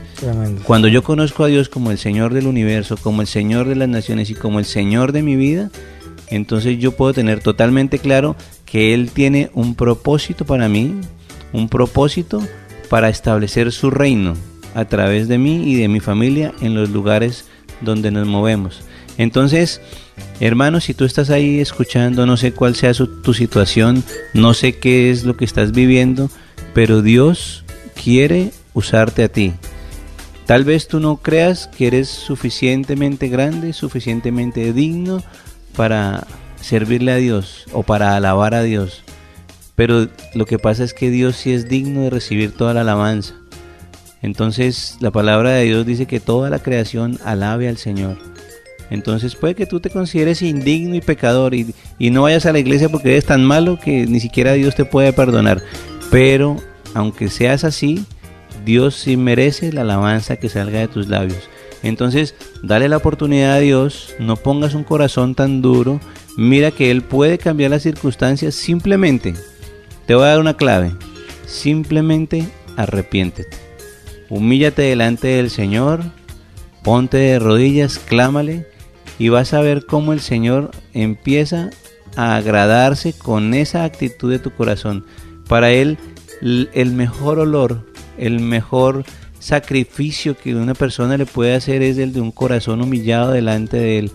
Cuando 0.66 0.88
yo 0.88 1.04
conozco 1.04 1.44
a 1.44 1.48
Dios 1.48 1.68
como 1.68 1.92
el 1.92 1.98
Señor 1.98 2.34
del 2.34 2.48
universo, 2.48 2.96
como 2.96 3.22
el 3.22 3.28
Señor 3.28 3.68
de 3.68 3.76
las 3.76 3.90
naciones 3.90 4.30
y 4.30 4.36
como 4.36 4.60
el 4.60 4.66
Señor 4.66 5.12
de 5.12 5.24
mi 5.24 5.36
vida, 5.36 5.72
entonces 6.28 6.78
yo 6.80 6.94
puedo 6.94 7.14
tener 7.14 7.40
totalmente 7.40 8.00
claro 8.00 8.36
que 8.66 8.94
Él 8.94 9.12
tiene 9.12 9.50
un 9.54 9.76
propósito 9.76 10.46
para 10.46 10.70
mí, 10.70 10.96
un 11.52 11.70
propósito 11.70 12.42
para 12.90 13.10
establecer 13.10 13.72
su 13.72 13.90
reino 13.90 14.36
a 14.76 14.86
través 14.86 15.28
de 15.28 15.38
mí 15.38 15.70
y 15.70 15.76
de 15.76 15.88
mi 15.88 16.00
familia 16.00 16.54
en 16.62 16.76
los 16.76 16.90
lugares 16.90 17.46
donde 17.82 18.12
nos 18.12 18.28
movemos. 18.28 18.82
Entonces, 19.18 19.82
hermanos, 20.40 20.86
si 20.86 20.94
tú 20.94 21.06
estás 21.06 21.30
ahí 21.30 21.60
escuchando, 21.60 22.26
no 22.26 22.38
sé 22.38 22.52
cuál 22.54 22.76
sea 22.76 22.94
tu 22.94 23.34
situación, 23.34 24.04
no 24.34 24.54
sé 24.54 24.78
qué 24.78 25.12
es 25.12 25.24
lo 25.24 25.38
que 25.38 25.46
estás 25.46 25.72
viviendo, 25.72 26.30
pero 26.74 27.02
Dios 27.02 27.64
quiere 28.02 28.52
usarte 28.74 29.24
a 29.24 29.30
ti. 29.30 29.54
Tal 30.46 30.66
vez 30.66 30.88
tú 30.88 31.00
no 31.00 31.18
creas 31.18 31.68
que 31.68 31.88
eres 31.88 32.10
suficientemente 32.10 33.30
grande, 33.30 33.72
suficientemente 33.72 34.74
digno 34.74 35.24
para 35.76 36.28
servirle 36.60 37.12
a 37.14 37.18
Dios 37.18 37.66
o 37.72 37.84
para 37.84 38.16
alabar 38.16 38.54
a 38.54 38.64
Dios. 38.64 39.04
Pero 39.76 40.08
lo 40.36 40.46
que 40.46 40.60
pasa 40.60 40.84
es 40.84 40.94
que 40.94 41.10
Dios 41.10 41.38
sí 41.38 41.54
es 41.54 41.70
digno 41.70 42.02
de 42.02 42.10
recibir 42.10 42.52
toda 42.52 42.74
la 42.74 42.82
alabanza. 42.82 43.36
Entonces 44.22 44.98
la 45.00 45.12
palabra 45.12 45.52
de 45.52 45.64
Dios 45.64 45.86
dice 45.86 46.06
que 46.06 46.20
toda 46.20 46.50
la 46.50 46.60
creación 46.60 47.20
alabe 47.24 47.68
al 47.70 47.78
Señor. 47.78 48.18
Entonces 48.94 49.36
puede 49.36 49.56
que 49.56 49.66
tú 49.66 49.80
te 49.80 49.90
consideres 49.90 50.44
indigno 50.44 50.94
y 50.94 51.02
pecador 51.02 51.56
y, 51.56 51.74
no 52.12 52.22
vayas 52.22 52.46
a 52.46 52.54
la 52.54 52.60
iglesia 52.60 52.90
porque 52.90 53.10
eres 53.10 53.26
tan 53.26 53.44
malo 53.44 53.80
que 53.80 54.06
ni 54.06 54.20
siquiera 54.20 54.54
Dios 54.54 54.76
te 54.76 54.86
puede 54.86 55.12
perdonar. 55.14 55.64
Pero 56.12 56.58
aunque 56.94 57.30
seas 57.30 57.64
así, 57.64 58.06
Dios 58.64 58.94
sí 58.94 59.18
merece 59.18 59.74
la 59.74 59.82
alabanza 59.82 60.36
que 60.36 60.48
salga 60.48 60.80
de 60.80 60.88
tus 60.88 61.08
labios. 61.08 61.50
Entonces, 61.82 62.36
dale 62.62 62.88
la 62.88 62.98
oportunidad 62.98 63.54
a 63.54 63.60
Dios, 63.60 64.14
no 64.20 64.36
pongas 64.36 64.76
un 64.76 64.84
corazón 64.84 65.34
tan 65.34 65.64
duro, 65.64 66.00
mira 66.38 66.70
que 66.70 66.92
Él 66.92 67.02
puede 67.02 67.40
cambiar 67.40 67.72
las 67.72 67.82
circunstancias 67.82 68.54
simplemente 68.54 69.34
te 70.06 70.14
voy 70.14 70.26
a 70.26 70.28
dar 70.28 70.40
una 70.40 70.56
clave. 70.56 70.92
Simplemente 71.48 72.46
arrepiéntete. 72.78 73.58
Humíllate 74.30 74.84
delante 74.84 75.30
del 75.30 75.50
Señor, 75.50 76.04
ponte 76.84 77.18
de 77.18 77.40
rodillas, 77.40 77.98
clámale 77.98 78.68
y 79.20 79.30
vas 79.30 79.54
a 79.54 79.62
ver 79.62 79.86
cómo 79.86 80.14
el 80.14 80.20
Señor 80.20 80.72
empieza 80.94 81.70
a 82.16 82.36
agradarse 82.36 83.14
con 83.14 83.54
esa 83.54 83.84
actitud 83.84 84.32
de 84.32 84.40
tu 84.40 84.52
corazón. 84.52 85.06
Para 85.48 85.72
Él 85.72 85.98
el 86.42 86.92
mejor 86.92 87.40
olor, 87.40 87.86
el 88.18 88.40
mejor 88.40 89.06
sacrificio 89.40 90.38
que 90.38 90.56
una 90.56 90.74
persona 90.74 91.18
le 91.18 91.26
puede 91.26 91.56
hacer 91.56 91.82
es 91.82 91.98
el 91.98 92.14
de 92.14 92.22
un 92.22 92.32
corazón 92.32 92.82
humillado 92.82 93.32
delante 93.32 93.78
de 93.78 94.00
Él, 94.00 94.12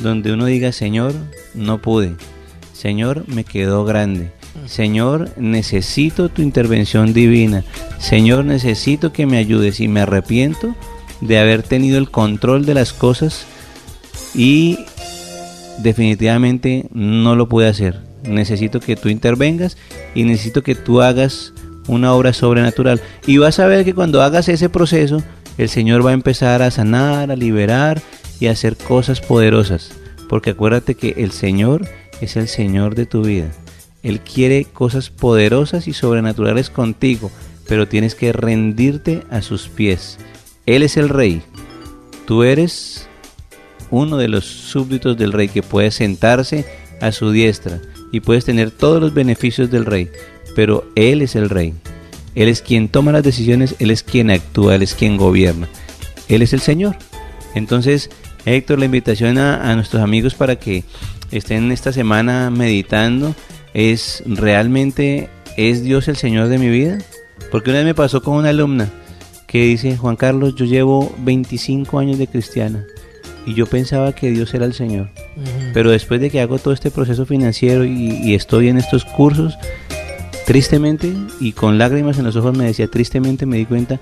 donde 0.00 0.32
uno 0.32 0.46
diga, 0.46 0.72
Señor, 0.72 1.12
no 1.54 1.80
pude, 1.80 2.14
Señor, 2.72 3.24
me 3.28 3.44
quedó 3.44 3.84
grande, 3.84 4.30
Señor, 4.66 5.30
necesito 5.36 6.28
tu 6.28 6.42
intervención 6.42 7.12
divina. 7.12 7.64
Señor, 7.98 8.44
necesito 8.44 9.12
que 9.12 9.26
me 9.26 9.38
ayudes 9.38 9.80
y 9.80 9.88
me 9.88 10.00
arrepiento 10.00 10.74
de 11.20 11.38
haber 11.38 11.62
tenido 11.62 11.98
el 11.98 12.10
control 12.10 12.66
de 12.66 12.74
las 12.74 12.92
cosas 12.92 13.46
y 14.38 14.78
definitivamente 15.78 16.86
no 16.92 17.34
lo 17.34 17.48
pude 17.48 17.66
hacer. 17.66 17.98
Necesito 18.22 18.78
que 18.78 18.94
tú 18.94 19.08
intervengas 19.08 19.76
y 20.14 20.22
necesito 20.22 20.62
que 20.62 20.76
tú 20.76 21.02
hagas 21.02 21.52
una 21.88 22.14
obra 22.14 22.32
sobrenatural. 22.32 23.00
Y 23.26 23.38
vas 23.38 23.58
a 23.58 23.66
ver 23.66 23.84
que 23.84 23.94
cuando 23.94 24.22
hagas 24.22 24.48
ese 24.48 24.68
proceso, 24.68 25.24
el 25.58 25.68
Señor 25.68 26.06
va 26.06 26.10
a 26.10 26.14
empezar 26.14 26.62
a 26.62 26.70
sanar, 26.70 27.32
a 27.32 27.36
liberar 27.36 28.00
y 28.38 28.46
a 28.46 28.52
hacer 28.52 28.76
cosas 28.76 29.20
poderosas. 29.20 29.90
Porque 30.28 30.50
acuérdate 30.50 30.94
que 30.94 31.14
el 31.18 31.32
Señor 31.32 31.88
es 32.20 32.36
el 32.36 32.46
Señor 32.46 32.94
de 32.94 33.06
tu 33.06 33.24
vida. 33.24 33.50
Él 34.04 34.20
quiere 34.20 34.66
cosas 34.66 35.10
poderosas 35.10 35.88
y 35.88 35.92
sobrenaturales 35.92 36.70
contigo, 36.70 37.32
pero 37.66 37.88
tienes 37.88 38.14
que 38.14 38.32
rendirte 38.32 39.24
a 39.30 39.42
sus 39.42 39.68
pies. 39.68 40.16
Él 40.64 40.84
es 40.84 40.96
el 40.96 41.08
rey. 41.08 41.42
Tú 42.24 42.44
eres 42.44 43.07
uno 43.90 44.16
de 44.16 44.28
los 44.28 44.44
súbditos 44.44 45.16
del 45.16 45.32
rey 45.32 45.48
que 45.48 45.62
puede 45.62 45.90
sentarse 45.90 46.64
a 47.00 47.12
su 47.12 47.30
diestra 47.30 47.80
y 48.12 48.20
puedes 48.20 48.44
tener 48.44 48.70
todos 48.70 49.00
los 49.00 49.14
beneficios 49.14 49.70
del 49.70 49.84
rey, 49.84 50.10
pero 50.54 50.88
Él 50.94 51.22
es 51.22 51.36
el 51.36 51.50
rey. 51.50 51.74
Él 52.34 52.48
es 52.48 52.62
quien 52.62 52.88
toma 52.88 53.12
las 53.12 53.22
decisiones, 53.22 53.74
Él 53.78 53.90
es 53.90 54.02
quien 54.02 54.30
actúa, 54.30 54.74
Él 54.74 54.82
es 54.82 54.94
quien 54.94 55.16
gobierna. 55.16 55.68
Él 56.28 56.42
es 56.42 56.52
el 56.52 56.60
Señor. 56.60 56.96
Entonces, 57.54 58.10
Héctor, 58.44 58.78
la 58.78 58.84
invitación 58.84 59.38
a, 59.38 59.70
a 59.70 59.74
nuestros 59.74 60.02
amigos 60.02 60.34
para 60.34 60.56
que 60.56 60.84
estén 61.30 61.72
esta 61.72 61.92
semana 61.92 62.50
meditando 62.50 63.34
es 63.74 64.22
realmente, 64.26 65.28
¿es 65.56 65.82
Dios 65.82 66.08
el 66.08 66.16
Señor 66.16 66.48
de 66.48 66.58
mi 66.58 66.68
vida? 66.68 66.98
Porque 67.50 67.70
una 67.70 67.80
vez 67.80 67.86
me 67.86 67.94
pasó 67.94 68.22
con 68.22 68.36
una 68.36 68.50
alumna 68.50 68.88
que 69.46 69.64
dice, 69.64 69.96
Juan 69.96 70.16
Carlos, 70.16 70.54
yo 70.54 70.66
llevo 70.66 71.14
25 71.18 71.98
años 71.98 72.18
de 72.18 72.26
cristiana 72.26 72.84
y 73.48 73.54
yo 73.54 73.64
pensaba 73.64 74.12
que 74.12 74.30
Dios 74.30 74.52
era 74.52 74.66
el 74.66 74.74
Señor. 74.74 75.08
Pero 75.72 75.90
después 75.90 76.20
de 76.20 76.28
que 76.28 76.42
hago 76.42 76.58
todo 76.58 76.74
este 76.74 76.90
proceso 76.90 77.24
financiero 77.24 77.82
y, 77.82 78.34
estoy 78.34 78.68
en 78.68 78.76
estos 78.76 79.06
cursos, 79.06 79.56
tristemente 80.46 81.14
y 81.40 81.52
con 81.52 81.78
lágrimas 81.78 82.18
en 82.18 82.24
los 82.24 82.36
ojos 82.36 82.54
me 82.54 82.66
decía, 82.66 82.88
tristemente 82.88 83.46
me 83.46 83.56
di 83.56 83.64
cuenta 83.64 84.00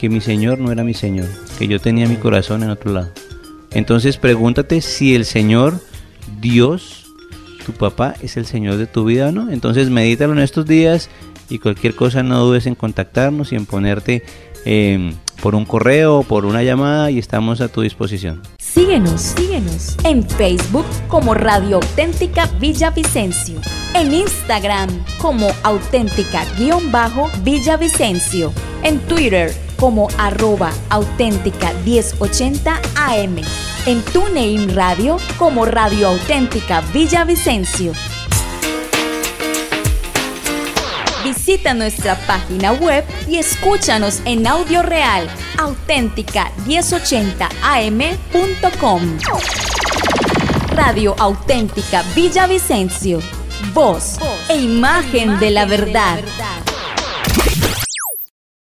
que 0.00 0.08
mi 0.08 0.22
Señor 0.22 0.60
no 0.60 0.72
era 0.72 0.82
mi 0.82 0.94
Señor, 0.94 1.26
que 1.58 1.68
yo 1.68 1.78
tenía 1.78 2.08
mi 2.08 2.16
corazón 2.16 2.62
en 2.62 2.70
otro 2.70 2.90
lado. 2.90 3.10
Entonces 3.70 4.16
pregúntate 4.16 4.80
si 4.80 5.14
el 5.14 5.26
Señor, 5.26 5.78
Dios, 6.40 7.12
tu 7.66 7.72
papá 7.72 8.14
es 8.22 8.38
el 8.38 8.46
Señor 8.46 8.78
de 8.78 8.86
tu 8.86 9.04
vida, 9.04 9.30
¿no? 9.30 9.52
Entonces 9.52 9.90
medítalo 9.90 10.32
en 10.32 10.38
estos 10.38 10.64
días 10.64 11.10
y 11.50 11.58
cualquier 11.58 11.94
cosa 11.94 12.22
no 12.22 12.42
dudes 12.42 12.64
en 12.64 12.74
contactarnos 12.74 13.52
y 13.52 13.56
en 13.56 13.66
ponerte 13.66 14.22
em, 14.64 15.12
por 15.42 15.54
un 15.54 15.66
correo 15.66 16.20
o 16.20 16.22
por 16.22 16.46
una 16.46 16.62
llamada 16.62 17.10
y 17.10 17.18
estamos 17.18 17.60
a 17.60 17.68
tu 17.68 17.82
disposición. 17.82 18.40
Síguenos, 18.76 19.22
síguenos 19.22 19.96
en 20.04 20.22
Facebook 20.28 20.84
como 21.08 21.32
Radio 21.32 21.76
Auténtica 21.76 22.44
Villavicencio, 22.60 23.58
en 23.94 24.12
Instagram 24.12 24.90
como 25.18 25.48
auténtica-villavicencio, 25.62 28.52
en 28.82 28.98
Twitter 29.08 29.50
como 29.78 30.08
arroba 30.18 30.70
auténtica 30.90 31.72
1080 31.86 32.78
AM 32.96 33.36
en 33.86 34.02
TuneIn 34.12 34.74
Radio 34.74 35.16
como 35.38 35.64
Radio 35.64 36.08
Auténtica 36.08 36.82
Villavicencio. 36.92 37.92
Visita 41.46 41.74
nuestra 41.74 42.16
página 42.26 42.72
web 42.72 43.04
y 43.28 43.36
escúchanos 43.36 44.20
en 44.24 44.48
audio 44.48 44.82
real 44.82 45.28
auténtica 45.58 46.50
1080am.com. 46.66 49.00
Radio 50.70 51.14
Auténtica 51.16 52.02
Villavicencio. 52.16 53.20
Voz 53.72 54.18
e 54.48 54.56
imagen 54.56 55.38
de 55.38 55.52
la 55.52 55.66
verdad. 55.66 56.18